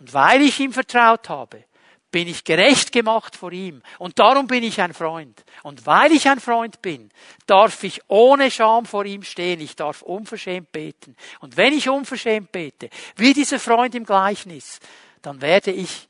[0.00, 1.64] Und weil ich ihm vertraut habe,
[2.10, 3.82] bin ich gerecht gemacht vor ihm.
[3.98, 5.44] Und darum bin ich ein Freund.
[5.62, 7.10] Und weil ich ein Freund bin,
[7.46, 9.60] darf ich ohne Scham vor ihm stehen.
[9.60, 11.14] Ich darf unverschämt beten.
[11.40, 14.80] Und wenn ich unverschämt bete, wie dieser Freund im Gleichnis,
[15.20, 16.07] dann werde ich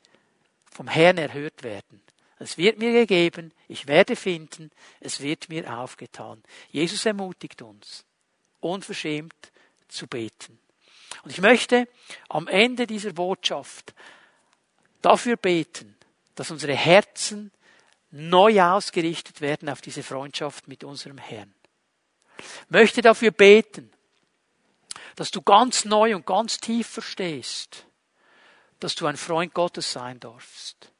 [0.79, 2.01] vom Herrn erhört werden.
[2.37, 4.71] Es wird mir gegeben, ich werde finden,
[5.01, 6.41] es wird mir aufgetan.
[6.71, 8.05] Jesus ermutigt uns,
[8.61, 9.51] unverschämt
[9.89, 10.57] zu beten.
[11.25, 11.85] Und ich möchte
[12.29, 13.93] am Ende dieser Botschaft
[15.01, 15.97] dafür beten,
[16.35, 17.51] dass unsere Herzen
[18.09, 21.53] neu ausgerichtet werden auf diese Freundschaft mit unserem Herrn.
[22.37, 23.91] Ich möchte dafür beten,
[25.17, 27.85] dass du ganz neu und ganz tief verstehst,
[28.79, 30.91] dass du ein Freund Gottes sein darfst.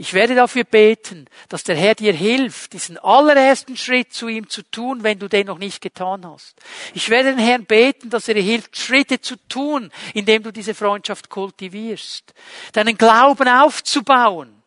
[0.00, 4.62] Ich werde dafür beten, dass der Herr dir hilft, diesen allerersten Schritt zu ihm zu
[4.62, 6.60] tun, wenn du den noch nicht getan hast.
[6.94, 10.74] Ich werde den Herrn beten, dass er dir hilft, Schritte zu tun, indem du diese
[10.74, 12.32] Freundschaft kultivierst,
[12.72, 14.62] deinen Glauben aufzubauen,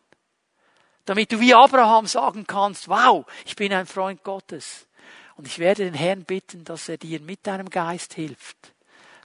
[1.06, 4.86] damit du wie Abraham sagen kannst, wow, ich bin ein Freund Gottes.
[5.36, 8.74] Und ich werde den Herrn bitten, dass er dir mit deinem Geist hilft,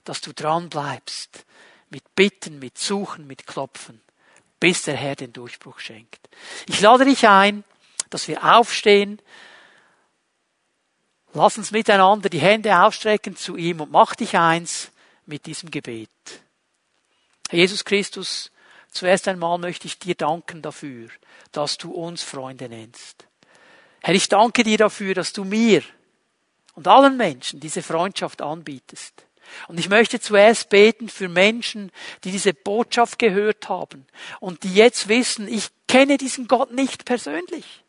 [0.05, 1.45] dass du dran bleibst,
[1.89, 4.01] mit Bitten, mit Suchen, mit Klopfen
[4.59, 6.29] bis der Herr den Durchbruch schenkt.
[6.67, 7.63] Ich lade dich ein,
[8.09, 9.21] dass wir aufstehen.
[11.33, 14.91] Lass uns miteinander die Hände ausstrecken zu ihm und mach dich eins
[15.25, 16.09] mit diesem Gebet.
[17.49, 18.51] Herr Jesus Christus,
[18.89, 21.09] zuerst einmal möchte ich dir danken dafür,
[21.51, 23.27] dass du uns Freunde nennst.
[24.01, 25.83] Herr, ich danke dir dafür, dass du mir
[26.73, 29.26] und allen Menschen diese Freundschaft anbietest.
[29.67, 31.91] Und ich möchte zuerst beten für Menschen,
[32.23, 34.05] die diese Botschaft gehört haben
[34.39, 37.83] und die jetzt wissen, ich kenne diesen Gott nicht persönlich.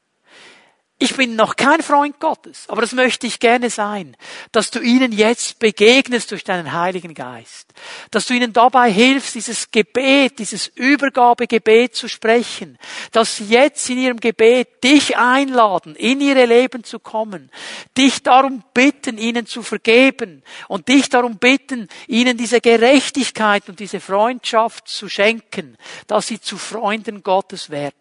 [1.00, 4.16] Ich bin noch kein Freund Gottes, aber das möchte ich gerne sein,
[4.50, 7.72] dass du ihnen jetzt begegnest durch deinen Heiligen Geist,
[8.10, 12.78] dass du ihnen dabei hilfst, dieses Gebet, dieses Übergabegebet zu sprechen,
[13.12, 17.52] dass sie jetzt in ihrem Gebet dich einladen, in ihre Leben zu kommen,
[17.96, 24.00] dich darum bitten, ihnen zu vergeben und dich darum bitten, ihnen diese Gerechtigkeit und diese
[24.00, 25.76] Freundschaft zu schenken,
[26.08, 27.94] dass sie zu Freunden Gottes werden.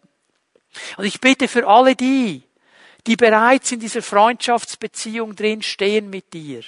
[0.96, 2.47] Und ich bitte für alle die,
[3.06, 6.62] die bereits in dieser Freundschaftsbeziehung drin stehen mit dir.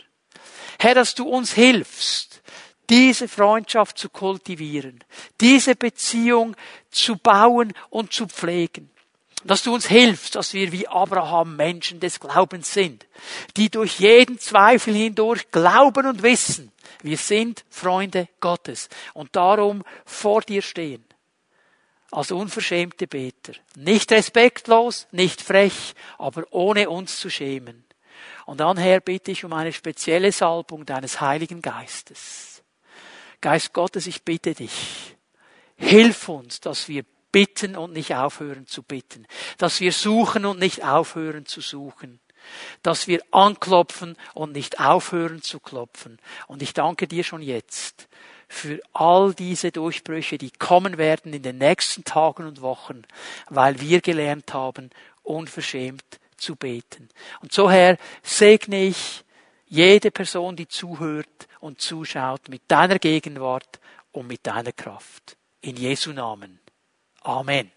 [0.79, 2.43] Herr, dass du uns hilfst,
[2.89, 5.05] diese Freundschaft zu kultivieren,
[5.41, 6.57] diese Beziehung
[6.91, 8.91] zu bauen und zu pflegen.
[9.45, 13.07] Dass du uns hilfst, dass wir wie Abraham Menschen des Glaubens sind,
[13.57, 16.73] die durch jeden Zweifel hindurch glauben und wissen,
[17.03, 21.05] wir sind Freunde Gottes und darum vor dir stehen
[22.11, 23.53] als unverschämte Beter.
[23.77, 27.85] Nicht respektlos, nicht frech, aber ohne uns zu schämen.
[28.47, 32.63] Und dann, Herr, bitte ich um eine spezielle Salbung deines Heiligen Geistes.
[33.41, 35.17] Geist Gottes, ich bitte dich,
[35.77, 40.85] hilf uns, dass wir bitten und nicht aufhören zu bitten, dass wir suchen und nicht
[40.85, 42.21] aufhören zu suchen,
[42.83, 46.19] dass wir anklopfen und nicht aufhören zu klopfen.
[46.49, 48.09] Und ich danke dir schon jetzt
[48.51, 53.03] für all diese Durchbrüche, die kommen werden in den nächsten Tagen und Wochen,
[53.49, 54.91] weil wir gelernt haben,
[55.23, 57.09] unverschämt zu beten.
[57.41, 59.25] Und so, Herr, segne ich
[59.67, 63.79] jede Person, die zuhört und zuschaut, mit deiner Gegenwart
[64.11, 65.37] und mit deiner Kraft.
[65.61, 66.59] In Jesu Namen.
[67.23, 67.71] Amen.